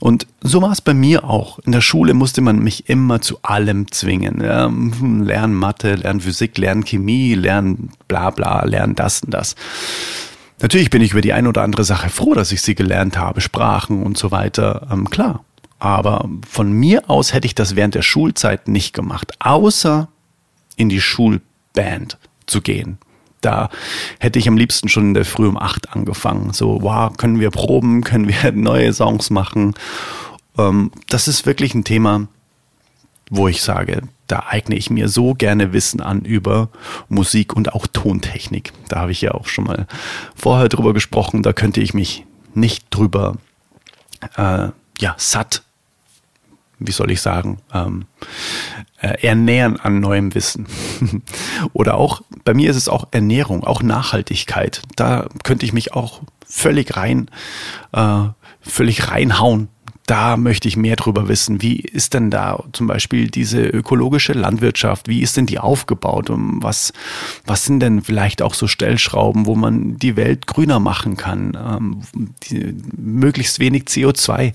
Und 0.00 0.26
so 0.42 0.60
war 0.60 0.72
es 0.72 0.80
bei 0.80 0.92
mir 0.92 1.24
auch. 1.24 1.58
In 1.60 1.72
der 1.72 1.80
Schule 1.80 2.14
musste 2.14 2.42
man 2.42 2.58
mich 2.58 2.88
immer 2.88 3.20
zu 3.20 3.38
allem 3.42 3.90
zwingen. 3.90 4.42
Ja, 4.42 4.66
lernen 4.66 5.54
Mathe, 5.54 5.94
lernen 5.94 6.20
Physik, 6.20 6.58
lernen 6.58 6.84
Chemie, 6.84 7.34
lernen 7.34 7.90
bla 8.06 8.30
bla, 8.30 8.64
lernen 8.64 8.94
das 8.94 9.22
und 9.22 9.32
das. 9.32 9.54
Natürlich 10.60 10.90
bin 10.90 11.02
ich 11.02 11.12
über 11.12 11.20
die 11.20 11.32
eine 11.32 11.48
oder 11.48 11.62
andere 11.62 11.84
Sache 11.84 12.10
froh, 12.10 12.34
dass 12.34 12.52
ich 12.52 12.62
sie 12.62 12.74
gelernt 12.74 13.16
habe, 13.16 13.40
Sprachen 13.40 14.02
und 14.02 14.18
so 14.18 14.30
weiter. 14.30 14.86
Ähm, 14.90 15.08
klar. 15.10 15.44
Aber 15.78 16.28
von 16.48 16.72
mir 16.72 17.10
aus 17.10 17.32
hätte 17.32 17.46
ich 17.46 17.54
das 17.54 17.76
während 17.76 17.94
der 17.94 18.02
Schulzeit 18.02 18.68
nicht 18.68 18.94
gemacht, 18.94 19.34
außer 19.40 20.08
in 20.76 20.88
die 20.88 21.00
Schulband 21.00 22.18
zu 22.46 22.60
gehen 22.60 22.98
da 23.44 23.68
hätte 24.18 24.38
ich 24.38 24.48
am 24.48 24.56
liebsten 24.56 24.88
schon 24.88 25.08
in 25.08 25.14
der 25.14 25.24
Früh 25.24 25.46
um 25.46 25.58
acht 25.58 25.90
angefangen. 25.94 26.52
So, 26.52 26.82
wow, 26.82 27.14
können 27.16 27.40
wir 27.40 27.50
proben, 27.50 28.02
können 28.02 28.28
wir 28.28 28.52
neue 28.54 28.92
Songs 28.92 29.30
machen. 29.30 29.74
Ähm, 30.56 30.90
das 31.08 31.28
ist 31.28 31.46
wirklich 31.46 31.74
ein 31.74 31.84
Thema, 31.84 32.26
wo 33.30 33.48
ich 33.48 33.62
sage, 33.62 34.02
da 34.26 34.44
eigne 34.48 34.76
ich 34.76 34.90
mir 34.90 35.08
so 35.08 35.34
gerne 35.34 35.72
Wissen 35.72 36.00
an 36.00 36.22
über 36.22 36.70
Musik 37.08 37.54
und 37.54 37.74
auch 37.74 37.86
Tontechnik. 37.86 38.72
Da 38.88 39.00
habe 39.00 39.12
ich 39.12 39.20
ja 39.20 39.32
auch 39.32 39.46
schon 39.46 39.64
mal 39.64 39.86
vorher 40.34 40.68
drüber 40.68 40.94
gesprochen. 40.94 41.42
Da 41.42 41.52
könnte 41.52 41.80
ich 41.80 41.92
mich 41.92 42.24
nicht 42.54 42.86
drüber 42.90 43.36
äh, 44.36 44.68
ja, 45.04 45.14
satt 45.18 45.62
wie 46.78 46.92
soll 46.92 47.10
ich 47.10 47.20
sagen, 47.20 47.58
ähm, 47.72 48.06
äh, 49.00 49.26
ernähren 49.26 49.78
an 49.78 50.00
neuem 50.00 50.34
Wissen. 50.34 50.66
Oder 51.72 51.94
auch, 51.94 52.22
bei 52.44 52.52
mir 52.52 52.70
ist 52.70 52.76
es 52.76 52.88
auch 52.88 53.08
Ernährung, 53.12 53.64
auch 53.64 53.82
Nachhaltigkeit. 53.82 54.82
Da 54.96 55.28
könnte 55.44 55.64
ich 55.66 55.72
mich 55.72 55.94
auch 55.94 56.22
völlig 56.46 56.96
rein, 56.96 57.30
äh, 57.92 58.24
völlig 58.60 59.08
reinhauen 59.10 59.68
da 60.06 60.36
möchte 60.36 60.68
ich 60.68 60.76
mehr 60.76 60.96
drüber 60.96 61.28
wissen. 61.28 61.62
Wie 61.62 61.76
ist 61.76 62.12
denn 62.12 62.30
da 62.30 62.62
zum 62.72 62.86
Beispiel 62.86 63.28
diese 63.28 63.62
ökologische 63.62 64.34
Landwirtschaft? 64.34 65.08
Wie 65.08 65.22
ist 65.22 65.38
denn 65.38 65.46
die 65.46 65.58
aufgebaut? 65.58 66.28
Und 66.28 66.62
was, 66.62 66.92
was 67.46 67.64
sind 67.64 67.80
denn 67.80 68.02
vielleicht 68.02 68.42
auch 68.42 68.52
so 68.52 68.66
Stellschrauben, 68.66 69.46
wo 69.46 69.54
man 69.54 69.96
die 69.96 70.16
Welt 70.16 70.46
grüner 70.46 70.78
machen 70.78 71.16
kann? 71.16 71.56
Ähm, 71.56 72.00
die, 72.42 72.74
möglichst 72.96 73.60
wenig 73.60 73.84
CO2 73.84 74.52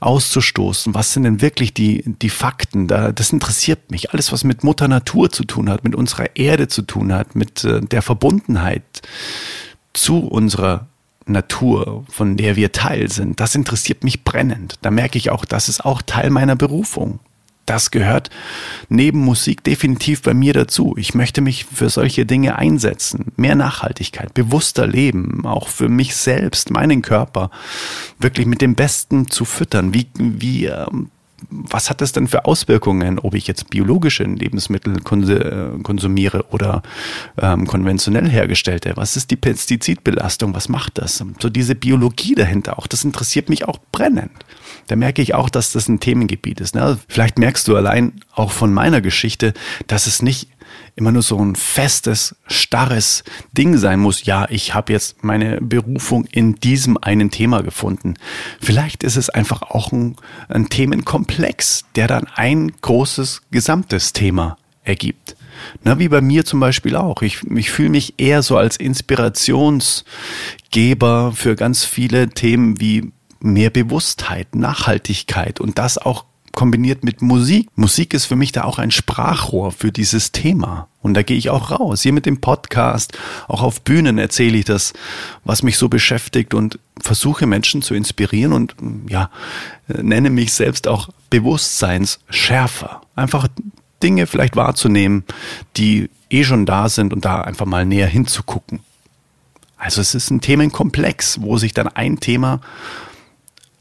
auszustoßen. 0.00 0.94
Was 0.94 1.12
sind 1.12 1.24
denn 1.24 1.42
wirklich 1.42 1.74
die, 1.74 2.02
die 2.06 2.30
Fakten? 2.30 2.88
Da, 2.88 3.12
das 3.12 3.30
interessiert 3.30 3.90
mich. 3.90 4.12
Alles, 4.12 4.32
was 4.32 4.42
mit 4.42 4.64
Mutter 4.64 4.88
Natur 4.88 5.30
zu 5.30 5.44
tun 5.44 5.68
hat, 5.68 5.84
mit 5.84 5.94
unserer 5.94 6.34
Erde 6.34 6.68
zu 6.68 6.80
tun 6.80 7.12
hat, 7.12 7.34
mit 7.34 7.62
äh, 7.64 7.82
der 7.82 8.00
Verbundenheit 8.00 9.02
zu 9.92 10.20
unserer 10.20 10.88
Natur, 11.26 12.04
von 12.08 12.36
der 12.36 12.56
wir 12.56 12.72
Teil 12.72 13.10
sind, 13.10 13.40
das 13.40 13.54
interessiert 13.54 14.04
mich 14.04 14.24
brennend. 14.24 14.78
Da 14.82 14.90
merke 14.90 15.18
ich 15.18 15.30
auch, 15.30 15.44
das 15.44 15.68
ist 15.68 15.84
auch 15.84 16.02
Teil 16.02 16.30
meiner 16.30 16.56
Berufung. 16.56 17.20
Das 17.66 17.92
gehört 17.92 18.28
neben 18.88 19.20
Musik 19.20 19.62
definitiv 19.62 20.22
bei 20.22 20.34
mir 20.34 20.52
dazu. 20.52 20.94
Ich 20.98 21.14
möchte 21.14 21.40
mich 21.40 21.64
für 21.64 21.90
solche 21.90 22.26
Dinge 22.26 22.58
einsetzen. 22.58 23.26
Mehr 23.36 23.54
Nachhaltigkeit, 23.54 24.34
bewusster 24.34 24.86
leben, 24.86 25.46
auch 25.46 25.68
für 25.68 25.88
mich 25.88 26.16
selbst, 26.16 26.70
meinen 26.70 27.02
Körper 27.02 27.50
wirklich 28.18 28.46
mit 28.46 28.60
dem 28.60 28.74
Besten 28.74 29.30
zu 29.30 29.44
füttern. 29.44 29.94
Wie, 29.94 30.08
wie 30.18 30.66
ähm, 30.66 31.10
was 31.50 31.90
hat 31.90 32.00
das 32.00 32.12
denn 32.12 32.28
für 32.28 32.44
Auswirkungen, 32.44 33.18
ob 33.18 33.34
ich 33.34 33.46
jetzt 33.46 33.70
biologische 33.70 34.24
Lebensmittel 34.24 34.96
äh, 34.96 35.82
konsumiere 35.82 36.46
oder 36.50 36.82
ähm, 37.40 37.66
konventionell 37.66 38.28
hergestellte? 38.28 38.92
Was 38.96 39.16
ist 39.16 39.30
die 39.30 39.36
Pestizidbelastung? 39.36 40.54
Was 40.54 40.68
macht 40.68 40.98
das? 40.98 41.24
So 41.40 41.48
diese 41.48 41.74
Biologie 41.74 42.34
dahinter 42.34 42.78
auch, 42.78 42.86
das 42.86 43.04
interessiert 43.04 43.48
mich 43.48 43.66
auch 43.66 43.78
brennend. 43.92 44.32
Da 44.86 44.96
merke 44.96 45.22
ich 45.22 45.34
auch, 45.34 45.48
dass 45.48 45.72
das 45.72 45.88
ein 45.88 46.00
Themengebiet 46.00 46.60
ist. 46.60 46.74
Ne? 46.74 46.98
Vielleicht 47.08 47.38
merkst 47.38 47.66
du 47.68 47.76
allein 47.76 48.20
auch 48.34 48.50
von 48.50 48.72
meiner 48.72 49.00
Geschichte, 49.00 49.54
dass 49.86 50.06
es 50.06 50.22
nicht 50.22 50.48
immer 50.94 51.12
nur 51.12 51.22
so 51.22 51.38
ein 51.38 51.56
festes, 51.56 52.36
starres 52.46 53.24
Ding 53.52 53.78
sein 53.78 54.00
muss, 54.00 54.24
ja, 54.24 54.46
ich 54.50 54.74
habe 54.74 54.92
jetzt 54.92 55.24
meine 55.24 55.60
Berufung 55.60 56.26
in 56.26 56.56
diesem 56.56 56.98
einen 56.98 57.30
Thema 57.30 57.62
gefunden. 57.62 58.14
Vielleicht 58.60 59.02
ist 59.02 59.16
es 59.16 59.30
einfach 59.30 59.62
auch 59.62 59.92
ein, 59.92 60.16
ein 60.48 60.68
Themenkomplex, 60.68 61.84
der 61.96 62.08
dann 62.08 62.26
ein 62.34 62.72
großes 62.80 63.42
gesamtes 63.50 64.12
Thema 64.12 64.58
ergibt. 64.84 65.36
Na, 65.82 65.98
wie 65.98 66.08
bei 66.08 66.20
mir 66.20 66.44
zum 66.44 66.60
Beispiel 66.60 66.94
auch. 66.96 67.22
Ich, 67.22 67.40
ich 67.54 67.70
fühle 67.70 67.88
mich 67.90 68.14
eher 68.18 68.42
so 68.42 68.56
als 68.56 68.76
Inspirationsgeber 68.76 71.32
für 71.34 71.56
ganz 71.56 71.84
viele 71.84 72.30
Themen 72.30 72.80
wie 72.80 73.12
mehr 73.40 73.70
Bewusstheit, 73.70 74.54
Nachhaltigkeit 74.54 75.60
und 75.60 75.78
das 75.78 75.98
auch 75.98 76.24
kombiniert 76.52 77.04
mit 77.04 77.22
Musik. 77.22 77.68
Musik 77.76 78.14
ist 78.14 78.26
für 78.26 78.36
mich 78.36 78.52
da 78.52 78.64
auch 78.64 78.78
ein 78.78 78.90
Sprachrohr 78.90 79.72
für 79.72 79.92
dieses 79.92 80.32
Thema. 80.32 80.88
Und 81.00 81.14
da 81.14 81.22
gehe 81.22 81.36
ich 81.36 81.50
auch 81.50 81.70
raus. 81.70 82.02
Hier 82.02 82.12
mit 82.12 82.26
dem 82.26 82.40
Podcast, 82.40 83.18
auch 83.48 83.62
auf 83.62 83.80
Bühnen 83.82 84.18
erzähle 84.18 84.58
ich 84.58 84.64
das, 84.64 84.92
was 85.44 85.62
mich 85.62 85.76
so 85.76 85.88
beschäftigt 85.88 86.54
und 86.54 86.78
versuche 87.00 87.46
Menschen 87.46 87.82
zu 87.82 87.94
inspirieren 87.94 88.52
und 88.52 88.76
ja, 89.08 89.30
nenne 89.88 90.30
mich 90.30 90.52
selbst 90.52 90.86
auch 90.86 91.08
Bewusstseinsschärfer. 91.30 93.00
Einfach 93.16 93.48
Dinge 94.02 94.26
vielleicht 94.26 94.56
wahrzunehmen, 94.56 95.24
die 95.76 96.10
eh 96.30 96.44
schon 96.44 96.66
da 96.66 96.88
sind 96.88 97.12
und 97.12 97.24
da 97.24 97.40
einfach 97.40 97.66
mal 97.66 97.84
näher 97.84 98.06
hinzugucken. 98.06 98.80
Also 99.76 100.00
es 100.00 100.14
ist 100.14 100.30
ein 100.30 100.40
Themenkomplex, 100.40 101.40
wo 101.40 101.58
sich 101.58 101.74
dann 101.74 101.88
ein 101.88 102.20
Thema 102.20 102.60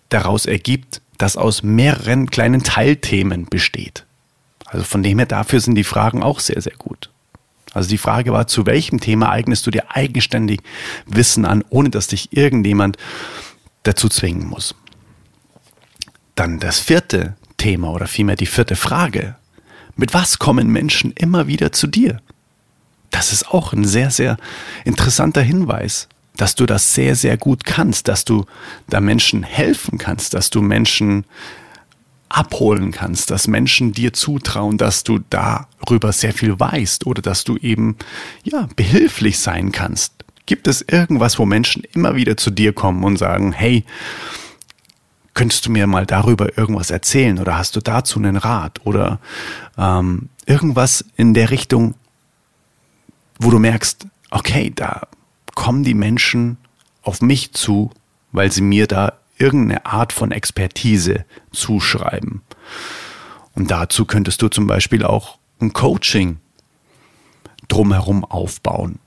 daraus 0.09 0.47
ergibt, 0.47 1.01
das 1.21 1.37
aus 1.37 1.61
mehreren 1.61 2.29
kleinen 2.29 2.63
Teilthemen 2.63 3.45
besteht. 3.45 4.05
Also 4.65 4.83
von 4.85 5.03
dem 5.03 5.19
her, 5.19 5.27
dafür 5.27 5.59
sind 5.59 5.75
die 5.75 5.83
Fragen 5.83 6.23
auch 6.23 6.39
sehr, 6.39 6.61
sehr 6.61 6.75
gut. 6.77 7.09
Also 7.73 7.89
die 7.89 7.97
Frage 7.97 8.33
war, 8.33 8.47
zu 8.47 8.65
welchem 8.65 8.99
Thema 8.99 9.29
eignest 9.29 9.65
du 9.67 9.71
dir 9.71 9.95
eigenständig 9.95 10.61
Wissen 11.05 11.45
an, 11.45 11.63
ohne 11.69 11.89
dass 11.89 12.07
dich 12.07 12.35
irgendjemand 12.35 12.97
dazu 13.83 14.09
zwingen 14.09 14.47
muss. 14.47 14.75
Dann 16.35 16.59
das 16.59 16.79
vierte 16.79 17.35
Thema 17.57 17.91
oder 17.91 18.07
vielmehr 18.07 18.35
die 18.35 18.45
vierte 18.45 18.75
Frage. 18.75 19.35
Mit 19.95 20.13
was 20.13 20.39
kommen 20.39 20.69
Menschen 20.69 21.11
immer 21.11 21.47
wieder 21.47 21.71
zu 21.71 21.87
dir? 21.87 22.19
Das 23.11 23.31
ist 23.31 23.49
auch 23.49 23.73
ein 23.73 23.85
sehr, 23.85 24.09
sehr 24.09 24.37
interessanter 24.85 25.41
Hinweis 25.41 26.07
dass 26.37 26.55
du 26.55 26.65
das 26.65 26.93
sehr, 26.93 27.15
sehr 27.15 27.37
gut 27.37 27.65
kannst, 27.65 28.07
dass 28.07 28.25
du 28.25 28.45
da 28.89 29.01
Menschen 29.01 29.43
helfen 29.43 29.97
kannst, 29.97 30.33
dass 30.33 30.49
du 30.49 30.61
Menschen 30.61 31.25
abholen 32.29 32.91
kannst, 32.91 33.29
dass 33.29 33.47
Menschen 33.47 33.91
dir 33.91 34.13
zutrauen, 34.13 34.77
dass 34.77 35.03
du 35.03 35.19
darüber 35.29 36.13
sehr 36.13 36.33
viel 36.33 36.59
weißt 36.59 37.05
oder 37.05 37.21
dass 37.21 37.43
du 37.43 37.57
eben 37.57 37.97
ja 38.43 38.67
behilflich 38.75 39.39
sein 39.39 39.71
kannst. 39.71 40.13
Gibt 40.45 40.67
es 40.67 40.81
irgendwas, 40.81 41.37
wo 41.39 41.45
Menschen 41.45 41.83
immer 41.93 42.15
wieder 42.15 42.37
zu 42.37 42.49
dir 42.49 42.73
kommen 42.73 43.03
und 43.03 43.17
sagen, 43.17 43.51
hey, 43.51 43.83
könntest 45.33 45.65
du 45.65 45.71
mir 45.71 45.87
mal 45.87 46.05
darüber 46.05 46.57
irgendwas 46.57 46.91
erzählen 46.91 47.39
oder 47.39 47.57
hast 47.57 47.75
du 47.75 47.81
dazu 47.81 48.19
einen 48.19 48.37
Rat 48.37 48.79
oder 48.85 49.19
ähm, 49.77 50.29
irgendwas 50.45 51.05
in 51.15 51.33
der 51.33 51.51
Richtung, 51.51 51.95
wo 53.39 53.49
du 53.49 53.59
merkst, 53.59 54.07
okay, 54.29 54.71
da 54.73 55.07
kommen 55.61 55.83
die 55.83 55.93
Menschen 55.93 56.57
auf 57.03 57.21
mich 57.21 57.53
zu, 57.53 57.91
weil 58.31 58.51
sie 58.51 58.63
mir 58.63 58.87
da 58.87 59.13
irgendeine 59.37 59.85
Art 59.85 60.11
von 60.11 60.31
Expertise 60.31 61.23
zuschreiben. 61.51 62.41
Und 63.53 63.69
dazu 63.69 64.05
könntest 64.05 64.41
du 64.41 64.47
zum 64.47 64.65
Beispiel 64.65 65.05
auch 65.05 65.37
ein 65.59 65.71
Coaching 65.71 66.39
drumherum 67.67 68.25
aufbauen. 68.25 68.97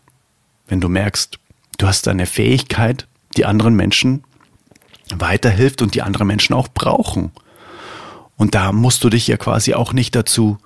Wenn 0.68 0.80
du 0.80 0.88
merkst, 0.88 1.40
du 1.78 1.88
hast 1.88 2.06
eine 2.06 2.24
Fähigkeit, 2.24 3.08
die 3.36 3.46
anderen 3.46 3.74
Menschen 3.74 4.22
weiterhilft 5.12 5.82
und 5.82 5.96
die 5.96 6.02
andere 6.02 6.24
Menschen 6.24 6.54
auch 6.54 6.68
brauchen. 6.68 7.32
Und 8.36 8.54
da 8.54 8.70
musst 8.70 9.02
du 9.02 9.10
dich 9.10 9.26
ja 9.26 9.38
quasi 9.38 9.74
auch 9.74 9.92
nicht 9.92 10.14
dazu 10.14 10.58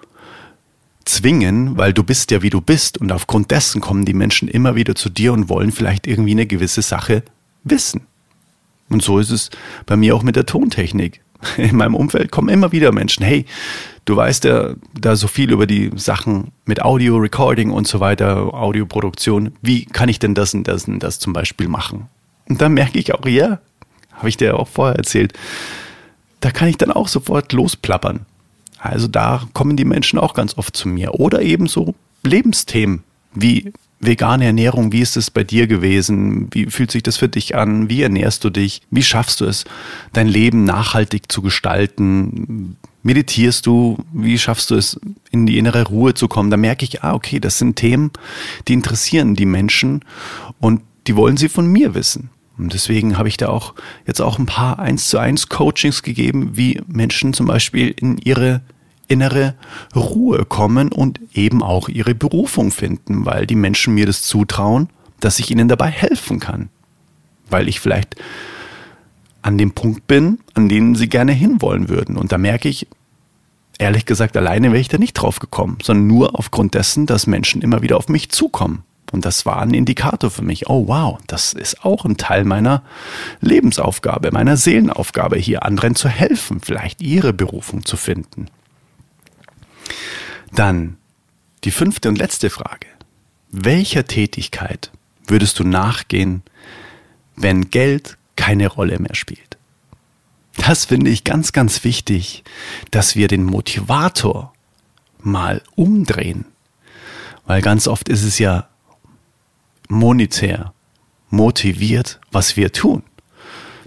zwingen, 1.08 1.76
weil 1.76 1.92
du 1.92 2.02
bist 2.02 2.30
ja 2.30 2.42
wie 2.42 2.50
du 2.50 2.60
bist 2.60 2.98
und 2.98 3.10
aufgrund 3.12 3.50
dessen 3.50 3.80
kommen 3.80 4.04
die 4.04 4.14
Menschen 4.14 4.48
immer 4.48 4.74
wieder 4.74 4.94
zu 4.94 5.08
dir 5.08 5.32
und 5.32 5.48
wollen 5.48 5.72
vielleicht 5.72 6.06
irgendwie 6.06 6.32
eine 6.32 6.46
gewisse 6.46 6.82
Sache 6.82 7.22
wissen. 7.64 8.02
Und 8.88 9.02
so 9.02 9.18
ist 9.18 9.30
es 9.30 9.50
bei 9.86 9.96
mir 9.96 10.14
auch 10.14 10.22
mit 10.22 10.36
der 10.36 10.46
Tontechnik. 10.46 11.20
In 11.56 11.76
meinem 11.76 11.94
Umfeld 11.94 12.30
kommen 12.30 12.48
immer 12.48 12.72
wieder 12.72 12.92
Menschen, 12.92 13.24
hey, 13.24 13.44
du 14.04 14.16
weißt 14.16 14.44
ja 14.44 14.74
da 14.98 15.16
so 15.16 15.28
viel 15.28 15.52
über 15.52 15.66
die 15.66 15.90
Sachen 15.96 16.52
mit 16.64 16.82
Audio, 16.82 17.16
Recording 17.16 17.70
und 17.70 17.86
so 17.86 18.00
weiter, 18.00 18.52
Audioproduktion. 18.54 19.52
Wie 19.62 19.84
kann 19.84 20.08
ich 20.08 20.18
denn 20.18 20.34
das 20.34 20.54
und 20.54 20.66
das 20.66 20.88
und 20.88 21.00
das 21.00 21.18
zum 21.18 21.32
Beispiel 21.32 21.68
machen? 21.68 22.08
Und 22.48 22.60
dann 22.60 22.72
merke 22.74 22.98
ich 22.98 23.14
auch, 23.14 23.24
ja, 23.26 23.60
habe 24.12 24.28
ich 24.28 24.36
dir 24.36 24.58
auch 24.58 24.68
vorher 24.68 24.96
erzählt, 24.96 25.32
da 26.40 26.50
kann 26.50 26.68
ich 26.68 26.76
dann 26.76 26.90
auch 26.90 27.08
sofort 27.08 27.52
losplappern. 27.52 28.26
Also 28.78 29.08
da 29.08 29.42
kommen 29.52 29.76
die 29.76 29.84
Menschen 29.84 30.18
auch 30.18 30.34
ganz 30.34 30.56
oft 30.56 30.76
zu 30.76 30.88
mir. 30.88 31.14
Oder 31.14 31.42
eben 31.42 31.66
so 31.66 31.94
Lebensthemen 32.22 33.02
wie 33.34 33.72
vegane 34.00 34.44
Ernährung. 34.44 34.92
Wie 34.92 35.00
ist 35.00 35.16
es 35.16 35.30
bei 35.30 35.44
dir 35.44 35.66
gewesen? 35.66 36.48
Wie 36.52 36.66
fühlt 36.66 36.90
sich 36.90 37.02
das 37.02 37.16
für 37.16 37.28
dich 37.28 37.56
an? 37.56 37.90
Wie 37.90 38.02
ernährst 38.02 38.44
du 38.44 38.50
dich? 38.50 38.82
Wie 38.90 39.02
schaffst 39.02 39.40
du 39.40 39.44
es, 39.44 39.64
dein 40.12 40.28
Leben 40.28 40.64
nachhaltig 40.64 41.30
zu 41.30 41.42
gestalten? 41.42 42.76
Meditierst 43.02 43.66
du? 43.66 43.98
Wie 44.12 44.38
schaffst 44.38 44.70
du 44.70 44.76
es, 44.76 45.00
in 45.30 45.46
die 45.46 45.58
innere 45.58 45.86
Ruhe 45.86 46.14
zu 46.14 46.28
kommen? 46.28 46.50
Da 46.50 46.56
merke 46.56 46.84
ich, 46.84 47.02
ah, 47.02 47.14
okay, 47.14 47.40
das 47.40 47.58
sind 47.58 47.76
Themen, 47.76 48.12
die 48.68 48.74
interessieren 48.74 49.34
die 49.34 49.46
Menschen 49.46 50.04
und 50.60 50.82
die 51.06 51.16
wollen 51.16 51.36
sie 51.36 51.48
von 51.48 51.66
mir 51.66 51.94
wissen. 51.94 52.30
Und 52.58 52.74
deswegen 52.74 53.16
habe 53.16 53.28
ich 53.28 53.36
da 53.36 53.48
auch 53.48 53.74
jetzt 54.06 54.20
auch 54.20 54.38
ein 54.38 54.46
paar 54.46 54.78
eins 54.78 55.08
zu 55.08 55.18
eins 55.18 55.48
Coachings 55.48 56.02
gegeben, 56.02 56.50
wie 56.54 56.80
Menschen 56.86 57.32
zum 57.32 57.46
Beispiel 57.46 57.88
in 57.88 58.18
ihre 58.18 58.62
innere 59.08 59.54
Ruhe 59.96 60.44
kommen 60.44 60.92
und 60.92 61.20
eben 61.32 61.62
auch 61.62 61.88
ihre 61.88 62.14
Berufung 62.14 62.70
finden, 62.70 63.24
weil 63.24 63.46
die 63.46 63.54
Menschen 63.54 63.94
mir 63.94 64.06
das 64.06 64.22
zutrauen, 64.22 64.88
dass 65.20 65.38
ich 65.38 65.50
ihnen 65.50 65.68
dabei 65.68 65.88
helfen 65.88 66.40
kann. 66.40 66.68
Weil 67.48 67.68
ich 67.68 67.80
vielleicht 67.80 68.16
an 69.40 69.56
dem 69.56 69.72
Punkt 69.72 70.06
bin, 70.06 70.40
an 70.54 70.68
dem 70.68 70.94
sie 70.94 71.08
gerne 71.08 71.32
hinwollen 71.32 71.88
würden. 71.88 72.16
Und 72.16 72.32
da 72.32 72.38
merke 72.38 72.68
ich, 72.68 72.86
ehrlich 73.78 74.04
gesagt, 74.04 74.36
alleine 74.36 74.68
wäre 74.72 74.80
ich 74.80 74.88
da 74.88 74.98
nicht 74.98 75.14
drauf 75.14 75.38
gekommen, 75.38 75.78
sondern 75.82 76.06
nur 76.06 76.38
aufgrund 76.38 76.74
dessen, 76.74 77.06
dass 77.06 77.26
Menschen 77.26 77.62
immer 77.62 77.80
wieder 77.80 77.96
auf 77.96 78.08
mich 78.08 78.30
zukommen. 78.30 78.82
Und 79.12 79.24
das 79.24 79.46
war 79.46 79.60
ein 79.60 79.74
Indikator 79.74 80.30
für 80.30 80.42
mich. 80.42 80.68
Oh 80.68 80.88
wow, 80.88 81.18
das 81.26 81.52
ist 81.52 81.84
auch 81.84 82.04
ein 82.04 82.16
Teil 82.16 82.44
meiner 82.44 82.82
Lebensaufgabe, 83.40 84.30
meiner 84.32 84.56
Seelenaufgabe, 84.56 85.36
hier 85.36 85.64
anderen 85.64 85.94
zu 85.94 86.08
helfen, 86.08 86.60
vielleicht 86.60 87.00
ihre 87.00 87.32
Berufung 87.32 87.84
zu 87.84 87.96
finden. 87.96 88.48
Dann 90.52 90.96
die 91.64 91.70
fünfte 91.70 92.08
und 92.08 92.18
letzte 92.18 92.50
Frage. 92.50 92.86
Welcher 93.50 94.06
Tätigkeit 94.06 94.90
würdest 95.26 95.58
du 95.58 95.64
nachgehen, 95.64 96.42
wenn 97.36 97.70
Geld 97.70 98.18
keine 98.36 98.68
Rolle 98.68 98.98
mehr 98.98 99.14
spielt? 99.14 99.56
Das 100.56 100.84
finde 100.84 101.10
ich 101.10 101.24
ganz, 101.24 101.52
ganz 101.52 101.84
wichtig, 101.84 102.44
dass 102.90 103.16
wir 103.16 103.28
den 103.28 103.44
Motivator 103.44 104.52
mal 105.20 105.62
umdrehen. 105.76 106.44
Weil 107.46 107.62
ganz 107.62 107.88
oft 107.88 108.08
ist 108.08 108.24
es 108.24 108.38
ja 108.38 108.67
monetär 109.88 110.72
motiviert, 111.30 112.20
was 112.30 112.56
wir 112.56 112.72
tun. 112.72 113.02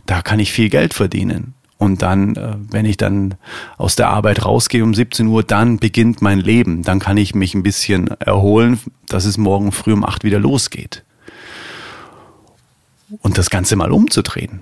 Da 0.06 0.22
kann 0.22 0.40
ich 0.40 0.52
viel 0.52 0.70
Geld 0.70 0.94
verdienen. 0.94 1.54
Und 1.78 2.04
dann, 2.04 2.36
äh, 2.36 2.58
wenn 2.70 2.86
ich 2.86 2.98
dann 2.98 3.36
aus 3.78 3.96
der 3.96 4.10
Arbeit 4.10 4.46
rausgehe 4.46 4.84
um 4.84 4.94
17 4.94 5.26
Uhr, 5.26 5.42
dann 5.42 5.80
beginnt 5.80 6.22
mein 6.22 6.40
Leben. 6.40 6.84
Dann 6.84 7.00
kann 7.00 7.18
ich 7.18 7.34
mich 7.34 7.56
ein 7.56 7.64
bisschen 7.64 8.08
erholen, 8.20 8.80
dass 9.08 9.26
es 9.26 9.40
morgen 9.40 9.72
früh 9.72 9.94
um 9.94 10.06
8 10.06 10.24
wieder 10.24 10.40
losgeht. 10.40 11.04
Und 13.22 13.40
das 13.40 13.50
Ganze 13.50 13.76
mal 13.76 13.92
umzudrehen. 13.92 14.62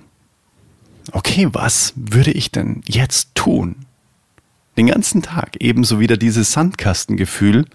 Okay, 1.12 1.48
was 1.52 1.92
würde 1.94 2.30
ich 2.30 2.50
denn 2.50 2.82
jetzt 2.86 3.34
tun? 3.34 3.84
Den 4.78 4.86
ganzen 4.86 5.20
Tag 5.20 5.56
ebenso 5.60 6.00
wieder 6.00 6.16
dieses 6.16 6.52
Sandkastengefühl, 6.52 7.66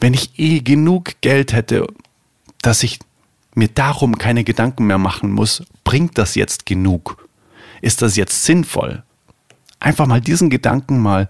wenn 0.00 0.12
ich 0.12 0.38
eh 0.38 0.58
genug 0.58 1.20
Geld 1.20 1.52
hätte, 1.52 1.86
dass 2.62 2.82
ich 2.82 2.98
mir 3.58 3.68
darum 3.68 4.16
keine 4.16 4.44
Gedanken 4.44 4.86
mehr 4.86 4.98
machen 4.98 5.30
muss, 5.30 5.64
bringt 5.84 6.16
das 6.16 6.34
jetzt 6.34 6.64
genug? 6.64 7.28
Ist 7.82 8.00
das 8.02 8.16
jetzt 8.16 8.44
sinnvoll? 8.44 9.02
Einfach 9.80 10.06
mal 10.06 10.20
diesen 10.20 10.48
Gedanken 10.48 10.98
mal 10.98 11.28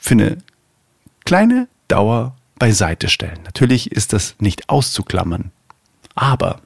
für 0.00 0.14
eine 0.14 0.38
kleine 1.24 1.68
Dauer 1.88 2.36
beiseite 2.58 3.08
stellen. 3.08 3.40
Natürlich 3.44 3.90
ist 3.90 4.12
das 4.12 4.36
nicht 4.38 4.68
auszuklammern, 4.68 5.50
aber 6.14 6.60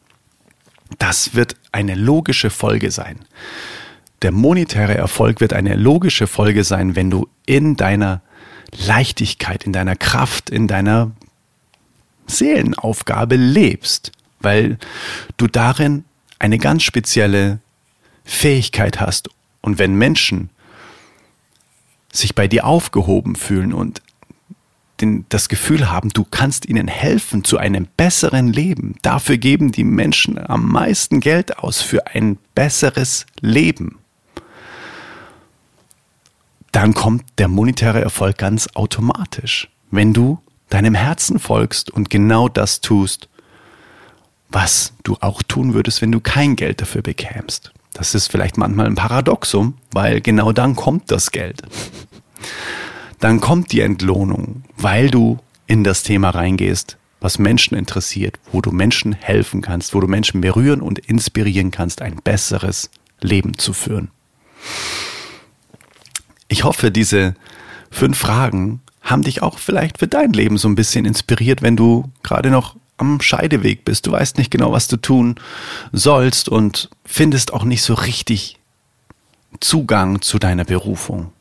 das 0.99 1.35
wird 1.35 1.57
eine 1.73 1.95
logische 1.95 2.51
Folge 2.51 2.91
sein. 2.91 3.21
Der 4.23 4.33
monetäre 4.33 4.95
Erfolg 4.95 5.41
wird 5.41 5.53
eine 5.53 5.75
logische 5.75 6.27
Folge 6.27 6.65
sein, 6.65 6.97
wenn 6.97 7.11
du 7.11 7.29
in 7.47 7.77
deiner 7.77 8.23
Leichtigkeit, 8.87 9.65
in 9.65 9.73
deiner 9.73 9.97
Kraft, 9.97 10.51
in 10.51 10.67
deiner 10.67 11.13
Seelenaufgabe 12.27 13.37
lebst 13.37 14.13
weil 14.45 14.79
du 15.37 15.47
darin 15.47 16.05
eine 16.39 16.59
ganz 16.59 16.83
spezielle 16.83 17.61
Fähigkeit 18.25 19.01
hast. 19.01 19.29
Und 19.61 19.79
wenn 19.79 19.95
Menschen 19.95 20.51
sich 22.13 22.35
bei 22.35 22.49
dir 22.49 22.67
aufgehoben 22.67 23.35
fühlen 23.35 23.73
und 23.73 24.03
den, 25.01 25.27
das 25.29 25.49
Gefühl 25.49 25.91
haben, 25.91 26.11
du 26.11 26.25
kannst 26.25 26.67
ihnen 26.67 26.87
helfen 26.87 27.45
zu 27.45 27.59
einem 27.59 27.89
besseren 27.97 28.53
Leben, 28.53 28.97
dafür 29.03 29.39
geben 29.39 29.73
die 29.73 29.85
Menschen 29.85 30.39
am 30.39 30.71
meisten 30.71 31.21
Geld 31.21 31.59
aus 31.59 31.81
für 31.83 32.07
ein 32.07 32.39
besseres 32.55 33.27
Leben, 33.41 33.99
dann 36.71 36.95
kommt 36.95 37.25
der 37.39 37.49
monetäre 37.49 38.01
Erfolg 38.01 38.39
ganz 38.39 38.69
automatisch. 38.75 39.69
Wenn 39.91 40.13
du 40.13 40.41
deinem 40.71 40.95
Herzen 40.95 41.39
folgst 41.39 41.91
und 41.91 42.11
genau 42.11 42.49
das 42.49 42.81
tust, 42.81 43.29
was 44.55 44.93
du 45.03 45.17
auch 45.21 45.43
tun 45.43 45.75
würdest, 45.75 46.01
wenn 46.01 46.13
du 46.13 46.21
kein 46.21 46.55
Geld 46.55 46.81
dafür 46.81 47.03
bekämst. 47.03 47.73
Das 47.93 48.15
ist 48.15 48.29
vielleicht 48.29 48.57
manchmal 48.57 48.87
ein 48.87 48.95
Paradoxum, 48.95 49.75
weil 49.93 50.21
genau 50.21 50.53
dann 50.53 50.77
kommt 50.77 51.11
das 51.11 51.33
Geld. 51.33 51.63
Dann 53.19 53.41
kommt 53.41 53.73
die 53.73 53.81
Entlohnung, 53.81 54.63
weil 54.77 55.11
du 55.11 55.39
in 55.67 55.83
das 55.83 56.05
Thema 56.05 56.31
reingehst, 56.31 56.99
was 57.21 57.39
Menschen 57.39 57.77
interessiert, 57.77 58.39
wo 58.53 58.61
du 58.61 58.71
Menschen 58.71 59.13
helfen 59.13 59.61
kannst, 59.61 59.95
wo 59.95 60.01
du 60.01 60.07
Menschen 60.07 60.41
berühren 60.41 60.83
und 60.83 60.99
inspirieren 61.01 61.71
kannst, 61.71 62.01
ein 62.01 62.17
besseres 62.23 62.91
Leben 63.21 63.59
zu 63.59 63.73
führen. 63.73 64.11
Ich 66.49 66.63
hoffe, 66.63 66.93
diese 66.93 67.35
fünf 67.91 68.19
Fragen 68.19 68.83
haben 69.03 69.23
dich 69.23 69.43
auch 69.43 69.59
vielleicht 69.59 69.99
für 69.99 70.07
dein 70.07 70.33
Leben 70.33 70.59
so 70.59 70.69
ein 70.69 70.75
bisschen 70.77 71.07
inspiriert, 71.07 71.63
wenn 71.63 71.77
du 71.77 72.11
gerade 72.23 72.51
noch 72.51 72.77
am 72.97 73.21
Scheideweg 73.21 73.85
bist, 73.85 74.07
du 74.07 74.13
weißt 74.13 74.39
nicht 74.39 74.51
genau, 74.51 74.73
was 74.73 74.89
du 74.89 74.97
tun 74.97 75.37
sollst 75.93 76.49
und 76.49 76.91
findest 77.05 77.53
auch 77.53 77.65
nicht 77.65 77.83
so 77.83 77.95
richtig 77.95 78.59
Zugang 79.61 80.21
zu 80.23 80.39
deiner 80.39 80.65
Berufung. 80.65 81.33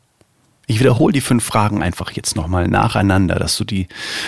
Ich 0.65 0.79
wiederhole 0.79 1.13
die 1.13 1.21
fünf 1.21 1.43
Fragen 1.43 1.83
einfach 1.83 2.11
jetzt 2.11 2.35
nochmal 2.35 2.67
nacheinander, 2.67 3.35
dass 3.35 3.57
du 3.57 3.65
die 3.65 3.87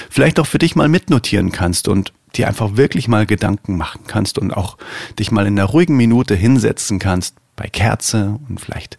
vielleicht 0.10 0.40
auch 0.40 0.48
für 0.48 0.58
dich 0.58 0.76
mal 0.76 0.90
mitnotieren 0.90 1.52
kannst 1.52 1.88
und 1.88 2.14
dir 2.36 2.48
einfach 2.48 2.76
wirklich 2.76 3.08
mal 3.08 3.26
Gedanken 3.26 3.78
machen 3.78 4.02
kannst 4.08 4.38
und 4.38 4.52
auch 4.52 4.78
dich 5.18 5.32
mal 5.32 5.48
in 5.48 5.58
einer 5.58 5.70
ruhigen 5.70 5.96
Minute 5.96 6.36
hinsetzen 6.36 7.00
kannst 7.00 7.36
bei 7.56 7.68
Kerze 7.68 8.38
und 8.50 8.60
vielleicht 8.60 8.98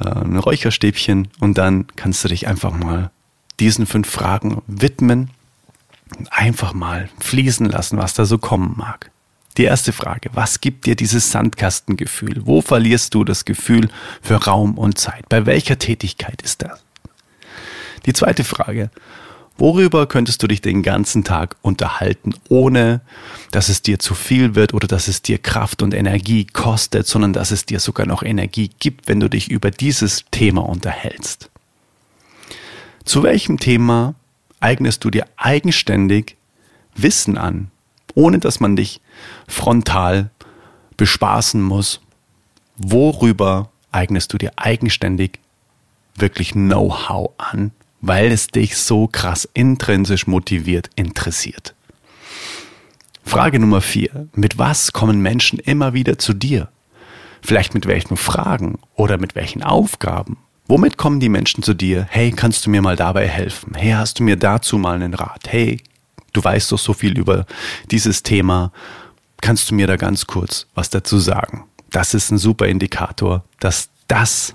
äh, 0.00 0.08
ein 0.08 0.38
Räucherstäbchen 0.38 1.28
und 1.40 1.58
dann 1.58 1.86
kannst 1.96 2.24
du 2.24 2.28
dich 2.28 2.46
einfach 2.48 2.72
mal 2.72 3.10
diesen 3.60 3.86
fünf 3.86 4.08
Fragen 4.08 4.62
widmen 4.66 5.30
einfach 6.30 6.74
mal 6.74 7.08
fließen 7.20 7.66
lassen, 7.66 7.98
was 7.98 8.14
da 8.14 8.24
so 8.24 8.38
kommen 8.38 8.74
mag. 8.76 9.10
Die 9.56 9.64
erste 9.64 9.92
Frage, 9.92 10.30
was 10.32 10.60
gibt 10.60 10.86
dir 10.86 10.96
dieses 10.96 11.30
Sandkastengefühl? 11.30 12.42
Wo 12.44 12.60
verlierst 12.60 13.14
du 13.14 13.22
das 13.22 13.44
Gefühl 13.44 13.88
für 14.20 14.36
Raum 14.36 14.78
und 14.78 14.98
Zeit? 14.98 15.28
Bei 15.28 15.46
welcher 15.46 15.78
Tätigkeit 15.78 16.42
ist 16.42 16.62
das? 16.62 16.82
Die 18.04 18.12
zweite 18.12 18.42
Frage, 18.42 18.90
worüber 19.56 20.08
könntest 20.08 20.42
du 20.42 20.48
dich 20.48 20.60
den 20.60 20.82
ganzen 20.82 21.22
Tag 21.22 21.54
unterhalten, 21.62 22.34
ohne 22.48 23.00
dass 23.52 23.68
es 23.68 23.80
dir 23.80 24.00
zu 24.00 24.14
viel 24.14 24.56
wird 24.56 24.74
oder 24.74 24.88
dass 24.88 25.06
es 25.06 25.22
dir 25.22 25.38
Kraft 25.38 25.82
und 25.82 25.94
Energie 25.94 26.46
kostet, 26.46 27.06
sondern 27.06 27.32
dass 27.32 27.52
es 27.52 27.64
dir 27.64 27.78
sogar 27.78 28.06
noch 28.06 28.24
Energie 28.24 28.70
gibt, 28.80 29.08
wenn 29.08 29.20
du 29.20 29.30
dich 29.30 29.52
über 29.52 29.70
dieses 29.70 30.24
Thema 30.32 30.68
unterhältst? 30.68 31.48
Zu 33.04 33.22
welchem 33.22 33.58
Thema 33.58 34.16
eignest 34.64 35.04
du 35.04 35.10
dir 35.10 35.26
eigenständig 35.36 36.38
Wissen 36.94 37.36
an, 37.36 37.70
ohne 38.14 38.38
dass 38.38 38.60
man 38.60 38.76
dich 38.76 39.02
frontal 39.46 40.30
bespaßen 40.96 41.60
muss. 41.60 42.00
Worüber 42.78 43.70
eignest 43.92 44.32
du 44.32 44.38
dir 44.38 44.52
eigenständig 44.56 45.38
wirklich 46.16 46.52
Know-how 46.52 47.32
an, 47.36 47.72
weil 48.00 48.32
es 48.32 48.46
dich 48.46 48.78
so 48.78 49.06
krass 49.06 49.46
intrinsisch 49.52 50.26
motiviert 50.26 50.88
interessiert. 50.96 51.74
Frage 53.22 53.58
Nummer 53.58 53.82
vier. 53.82 54.28
Mit 54.34 54.56
was 54.56 54.92
kommen 54.94 55.20
Menschen 55.20 55.58
immer 55.58 55.92
wieder 55.92 56.18
zu 56.18 56.32
dir? 56.32 56.68
Vielleicht 57.42 57.74
mit 57.74 57.86
welchen 57.86 58.16
Fragen 58.16 58.78
oder 58.94 59.18
mit 59.18 59.34
welchen 59.34 59.62
Aufgaben? 59.62 60.38
Womit 60.66 60.96
kommen 60.96 61.20
die 61.20 61.28
Menschen 61.28 61.62
zu 61.62 61.74
dir? 61.74 62.06
Hey, 62.08 62.30
kannst 62.32 62.64
du 62.64 62.70
mir 62.70 62.80
mal 62.80 62.96
dabei 62.96 63.28
helfen? 63.28 63.74
Hey, 63.74 63.92
hast 63.92 64.18
du 64.18 64.22
mir 64.22 64.36
dazu 64.36 64.78
mal 64.78 64.94
einen 64.94 65.12
Rat? 65.12 65.42
Hey, 65.46 65.82
du 66.32 66.42
weißt 66.42 66.72
doch 66.72 66.78
so 66.78 66.94
viel 66.94 67.18
über 67.18 67.44
dieses 67.90 68.22
Thema. 68.22 68.72
Kannst 69.42 69.70
du 69.70 69.74
mir 69.74 69.86
da 69.86 69.96
ganz 69.96 70.26
kurz 70.26 70.66
was 70.74 70.88
dazu 70.88 71.18
sagen? 71.18 71.64
Das 71.90 72.14
ist 72.14 72.30
ein 72.30 72.38
super 72.38 72.66
Indikator, 72.66 73.44
dass 73.60 73.90
das 74.08 74.54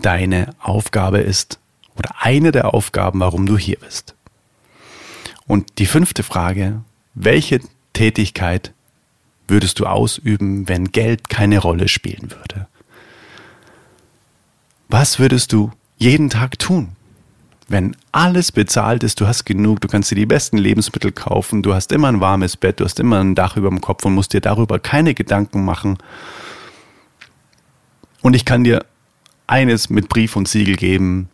deine 0.00 0.54
Aufgabe 0.58 1.18
ist 1.18 1.58
oder 1.94 2.14
eine 2.20 2.50
der 2.50 2.72
Aufgaben, 2.72 3.20
warum 3.20 3.44
du 3.44 3.58
hier 3.58 3.76
bist. 3.80 4.14
Und 5.46 5.78
die 5.78 5.86
fünfte 5.86 6.22
Frage, 6.22 6.80
welche 7.12 7.60
Tätigkeit 7.92 8.72
würdest 9.46 9.78
du 9.78 9.84
ausüben, 9.84 10.68
wenn 10.68 10.90
Geld 10.90 11.28
keine 11.28 11.58
Rolle 11.58 11.88
spielen 11.88 12.30
würde? 12.30 12.66
Was 14.92 15.18
würdest 15.18 15.54
du 15.54 15.70
jeden 15.96 16.28
Tag 16.28 16.58
tun? 16.58 16.90
Wenn 17.66 17.96
alles 18.12 18.52
bezahlt 18.52 19.02
ist, 19.02 19.22
du 19.22 19.26
hast 19.26 19.46
genug, 19.46 19.80
du 19.80 19.88
kannst 19.88 20.10
dir 20.10 20.16
die 20.16 20.26
besten 20.26 20.58
Lebensmittel 20.58 21.12
kaufen, 21.12 21.62
du 21.62 21.72
hast 21.72 21.92
immer 21.92 22.08
ein 22.08 22.20
warmes 22.20 22.58
Bett, 22.58 22.78
du 22.78 22.84
hast 22.84 23.00
immer 23.00 23.18
ein 23.20 23.34
Dach 23.34 23.56
über 23.56 23.70
dem 23.70 23.80
Kopf 23.80 24.04
und 24.04 24.12
musst 24.12 24.34
dir 24.34 24.42
darüber 24.42 24.78
keine 24.78 25.14
Gedanken 25.14 25.64
machen. 25.64 25.96
Und 28.20 28.36
ich 28.36 28.44
kann 28.44 28.64
dir 28.64 28.84
eines 29.46 29.88
mit 29.88 30.10
Brief 30.10 30.36
und 30.36 30.46
Siegel 30.46 30.76
geben. 30.76 31.30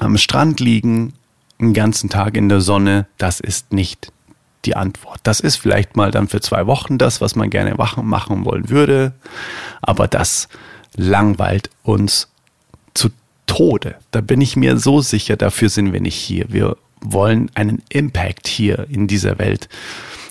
Am 0.00 0.18
Strand 0.18 0.58
liegen, 0.58 1.12
einen 1.60 1.74
ganzen 1.74 2.10
Tag 2.10 2.36
in 2.36 2.48
der 2.48 2.60
Sonne, 2.60 3.06
das 3.16 3.38
ist 3.38 3.72
nicht 3.72 4.10
die 4.64 4.74
Antwort. 4.74 5.20
Das 5.22 5.38
ist 5.38 5.54
vielleicht 5.54 5.94
mal 5.94 6.10
dann 6.10 6.26
für 6.26 6.40
zwei 6.40 6.66
Wochen 6.66 6.98
das, 6.98 7.20
was 7.20 7.36
man 7.36 7.48
gerne 7.48 7.76
machen 7.76 8.44
wollen 8.44 8.70
würde, 8.70 9.12
aber 9.82 10.08
das 10.08 10.48
langweilt 10.96 11.70
uns 11.84 12.31
Tode. 13.52 13.96
Da 14.12 14.22
bin 14.22 14.40
ich 14.40 14.56
mir 14.56 14.78
so 14.78 15.02
sicher, 15.02 15.36
dafür 15.36 15.68
sind 15.68 15.92
wir 15.92 16.00
nicht 16.00 16.16
hier. 16.16 16.46
Wir 16.48 16.78
wollen 17.02 17.50
einen 17.52 17.82
Impact 17.90 18.48
hier 18.48 18.86
in 18.88 19.06
dieser 19.08 19.38
Welt 19.38 19.68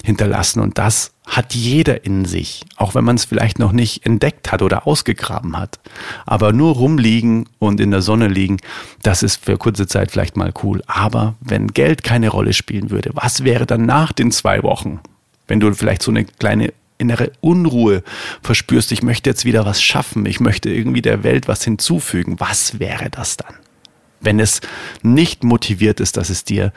hinterlassen 0.03 0.59
und 0.59 0.79
das 0.79 1.11
hat 1.27 1.53
jeder 1.53 2.03
in 2.03 2.25
sich, 2.25 2.65
auch 2.77 2.95
wenn 2.95 3.03
man 3.03 3.17
es 3.17 3.25
vielleicht 3.25 3.59
noch 3.59 3.73
nicht 3.73 4.07
entdeckt 4.07 4.51
hat 4.51 4.63
oder 4.63 4.87
ausgegraben 4.87 5.55
hat. 5.55 5.79
Aber 6.25 6.51
nur 6.51 6.73
rumliegen 6.73 7.47
und 7.59 7.79
in 7.79 7.91
der 7.91 8.01
Sonne 8.01 8.27
liegen, 8.27 8.57
das 9.03 9.21
ist 9.21 9.45
für 9.45 9.59
kurze 9.59 9.85
Zeit 9.85 10.09
vielleicht 10.09 10.35
mal 10.35 10.51
cool. 10.63 10.81
Aber 10.87 11.35
wenn 11.41 11.67
Geld 11.67 12.03
keine 12.03 12.29
Rolle 12.29 12.53
spielen 12.53 12.89
würde, 12.89 13.11
was 13.13 13.43
wäre 13.43 13.67
dann 13.67 13.85
nach 13.85 14.13
den 14.13 14.31
zwei 14.31 14.63
Wochen? 14.63 14.99
Wenn 15.47 15.59
du 15.59 15.71
vielleicht 15.75 16.01
so 16.01 16.09
eine 16.09 16.25
kleine 16.25 16.73
innere 17.01 17.31
Unruhe 17.41 18.03
verspürst, 18.41 18.91
ich 18.91 19.03
möchte 19.03 19.29
jetzt 19.29 19.43
wieder 19.43 19.65
was 19.65 19.81
schaffen, 19.81 20.25
ich 20.25 20.39
möchte 20.39 20.69
irgendwie 20.69 21.01
der 21.01 21.23
Welt 21.23 21.47
was 21.47 21.63
hinzufügen, 21.63 22.39
was 22.39 22.79
wäre 22.79 23.09
das 23.09 23.37
dann? 23.37 23.55
Wenn 24.21 24.39
es 24.39 24.61
nicht 25.01 25.43
motiviert 25.43 25.99
ist, 25.99 26.15
dass 26.15 26.29
es 26.29 26.43
dir 26.43 26.71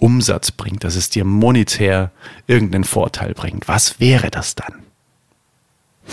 Umsatz 0.00 0.50
bringt, 0.50 0.82
dass 0.82 0.96
es 0.96 1.10
dir 1.10 1.24
monetär 1.24 2.10
irgendeinen 2.46 2.84
Vorteil 2.84 3.34
bringt, 3.34 3.68
was 3.68 4.00
wäre 4.00 4.30
das 4.30 4.54
dann? 4.56 4.82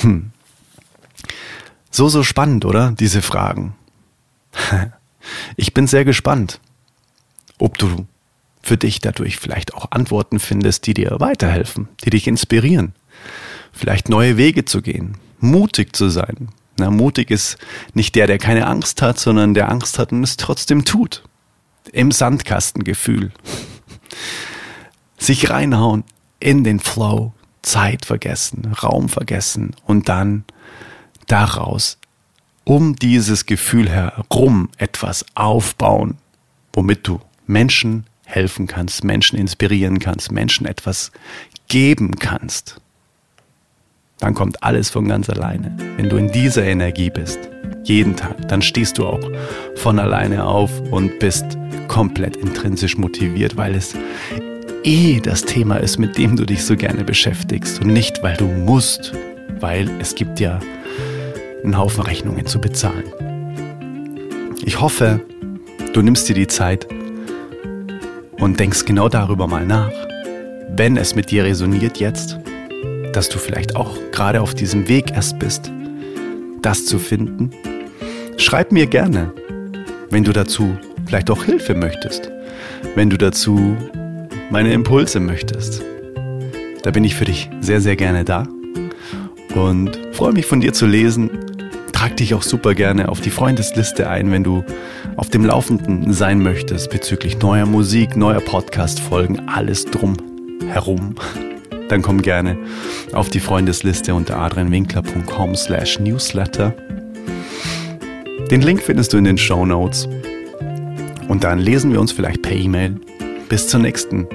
Hm. 0.01 0.31
So, 1.89 2.07
so 2.09 2.23
spannend, 2.23 2.65
oder? 2.65 2.93
Diese 2.99 3.21
Fragen. 3.21 3.75
Ich 5.57 5.73
bin 5.73 5.85
sehr 5.85 6.05
gespannt, 6.05 6.59
ob 7.59 7.77
du 7.77 8.07
für 8.61 8.77
dich 8.77 8.99
dadurch 8.99 9.37
vielleicht 9.37 9.73
auch 9.73 9.91
Antworten 9.91 10.39
findest, 10.39 10.87
die 10.87 10.93
dir 10.93 11.15
weiterhelfen, 11.19 11.87
die 12.03 12.09
dich 12.09 12.27
inspirieren, 12.27 12.93
vielleicht 13.71 14.09
neue 14.09 14.37
Wege 14.37 14.65
zu 14.65 14.81
gehen, 14.81 15.17
mutig 15.39 15.95
zu 15.95 16.09
sein. 16.09 16.49
Na, 16.77 16.91
mutig 16.91 17.31
ist 17.31 17.57
nicht 17.93 18.15
der, 18.15 18.27
der 18.27 18.37
keine 18.37 18.67
Angst 18.67 19.01
hat, 19.01 19.19
sondern 19.19 19.53
der 19.53 19.69
Angst 19.69 19.99
hat 19.99 20.11
und 20.11 20.23
es 20.23 20.37
trotzdem 20.37 20.85
tut. 20.85 21.23
Im 21.91 22.11
Sandkastengefühl. 22.11 23.31
Sich 25.17 25.49
reinhauen 25.49 26.03
in 26.39 26.63
den 26.63 26.79
Flow, 26.79 27.33
Zeit 27.61 28.05
vergessen, 28.05 28.73
Raum 28.81 29.09
vergessen 29.09 29.75
und 29.85 30.07
dann 30.07 30.45
daraus 31.27 31.97
um 32.63 32.95
dieses 32.95 33.45
Gefühl 33.45 33.89
herum 33.89 34.69
etwas 34.77 35.25
aufbauen, 35.35 36.17
womit 36.73 37.07
du 37.07 37.19
Menschen 37.47 38.05
helfen 38.25 38.67
kannst, 38.67 39.03
Menschen 39.03 39.39
inspirieren 39.39 39.99
kannst, 39.99 40.31
Menschen 40.31 40.65
etwas 40.65 41.11
geben 41.67 42.15
kannst 42.19 42.79
dann 44.19 44.33
kommt 44.33 44.61
alles 44.63 44.89
von 44.89 45.07
ganz 45.07 45.29
alleine. 45.29 45.75
Wenn 45.97 46.09
du 46.09 46.17
in 46.17 46.31
dieser 46.31 46.63
Energie 46.63 47.09
bist, 47.09 47.39
jeden 47.83 48.15
Tag, 48.15 48.47
dann 48.47 48.61
stehst 48.61 48.97
du 48.97 49.05
auch 49.05 49.19
von 49.75 49.99
alleine 49.99 50.45
auf 50.45 50.71
und 50.91 51.19
bist 51.19 51.57
komplett 51.87 52.37
intrinsisch 52.37 52.97
motiviert, 52.97 53.57
weil 53.57 53.75
es 53.75 53.95
eh 54.83 55.19
das 55.19 55.43
Thema 55.43 55.77
ist, 55.77 55.97
mit 55.97 56.17
dem 56.17 56.35
du 56.35 56.45
dich 56.45 56.63
so 56.63 56.75
gerne 56.75 57.03
beschäftigst 57.03 57.81
und 57.81 57.87
nicht, 57.87 58.21
weil 58.21 58.37
du 58.37 58.45
musst, 58.45 59.13
weil 59.59 59.89
es 59.99 60.15
gibt 60.15 60.39
ja 60.39 60.59
einen 61.63 61.77
Haufen 61.77 62.03
Rechnungen 62.03 62.45
zu 62.45 62.59
bezahlen. 62.59 63.03
Ich 64.63 64.79
hoffe, 64.79 65.21
du 65.93 66.01
nimmst 66.01 66.29
dir 66.29 66.35
die 66.35 66.47
Zeit 66.47 66.87
und 68.37 68.59
denkst 68.59 68.85
genau 68.85 69.09
darüber 69.09 69.47
mal 69.47 69.65
nach, 69.65 69.91
wenn 70.75 70.97
es 70.97 71.15
mit 71.15 71.31
dir 71.31 71.43
resoniert 71.43 71.97
jetzt 71.97 72.37
dass 73.13 73.29
du 73.29 73.37
vielleicht 73.37 73.75
auch 73.75 73.97
gerade 74.11 74.41
auf 74.41 74.53
diesem 74.53 74.87
Weg 74.87 75.11
erst 75.11 75.39
bist, 75.39 75.71
das 76.61 76.85
zu 76.85 76.99
finden? 76.99 77.51
Schreib 78.37 78.71
mir 78.71 78.87
gerne, 78.87 79.33
wenn 80.09 80.23
du 80.23 80.31
dazu 80.31 80.77
vielleicht 81.05 81.29
auch 81.29 81.43
Hilfe 81.43 81.75
möchtest, 81.75 82.31
wenn 82.95 83.09
du 83.09 83.17
dazu 83.17 83.75
meine 84.49 84.73
Impulse 84.73 85.19
möchtest. 85.19 85.81
Da 86.83 86.91
bin 86.91 87.03
ich 87.03 87.15
für 87.15 87.25
dich 87.25 87.49
sehr, 87.61 87.81
sehr 87.81 87.95
gerne 87.95 88.23
da 88.23 88.47
und 89.55 89.99
freue 90.13 90.33
mich 90.33 90.45
von 90.45 90.61
dir 90.61 90.73
zu 90.73 90.85
lesen. 90.85 91.29
Trag 91.91 92.15
dich 92.17 92.33
auch 92.33 92.43
super 92.43 92.75
gerne 92.75 93.09
auf 93.09 93.19
die 93.19 93.29
Freundesliste 93.29 94.09
ein, 94.09 94.31
wenn 94.31 94.43
du 94.43 94.63
auf 95.17 95.29
dem 95.29 95.43
Laufenden 95.43 96.13
sein 96.13 96.41
möchtest 96.41 96.89
bezüglich 96.89 97.39
neuer 97.39 97.65
Musik, 97.65 98.15
neuer 98.15 98.39
Podcast-Folgen, 98.39 99.49
alles 99.49 99.85
drum 99.85 100.15
herum 100.71 101.15
dann 101.89 102.01
komm 102.01 102.21
gerne 102.21 102.57
auf 103.13 103.29
die 103.29 103.39
Freundesliste 103.39 104.13
unter 104.13 104.37
adrianwinkler.com 104.37 105.55
slash 105.55 105.99
newsletter. 105.99 106.73
Den 108.49 108.61
Link 108.61 108.81
findest 108.81 109.13
du 109.13 109.17
in 109.17 109.25
den 109.25 109.37
Show 109.37 109.65
Notes. 109.65 110.07
Und 111.27 111.43
dann 111.43 111.59
lesen 111.59 111.91
wir 111.91 111.99
uns 111.99 112.11
vielleicht 112.11 112.41
per 112.41 112.55
E-Mail. 112.55 112.95
Bis 113.49 113.67
zur 113.67 113.79
nächsten 113.79 114.27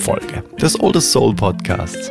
Folge 0.00 0.42
des 0.60 0.78
Oldest 0.80 1.12
Soul 1.12 1.34
Podcasts. 1.34 2.10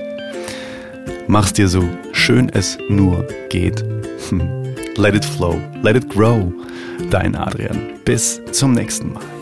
Mach's 1.28 1.54
dir 1.54 1.68
so 1.68 1.84
schön 2.12 2.50
es 2.50 2.78
nur 2.90 3.28
geht. 3.50 3.84
Let 4.98 5.14
it 5.14 5.26
flow, 5.26 5.62
let 5.84 5.96
it 5.96 6.10
grow. 6.10 6.52
Dein 7.12 7.36
Adrian. 7.36 8.00
Bis 8.04 8.42
zum 8.52 8.74
nächsten 8.74 9.14
Mal. 9.14 9.37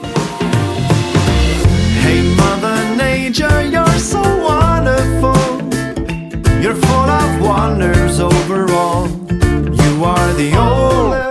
Full 7.65 7.73
of 7.73 7.79
wonders 7.79 8.19
overall. 8.19 9.07
You 9.07 10.03
are 10.03 10.33
the 10.33 10.55
oldest 10.55 11.15
soul. 11.15 11.24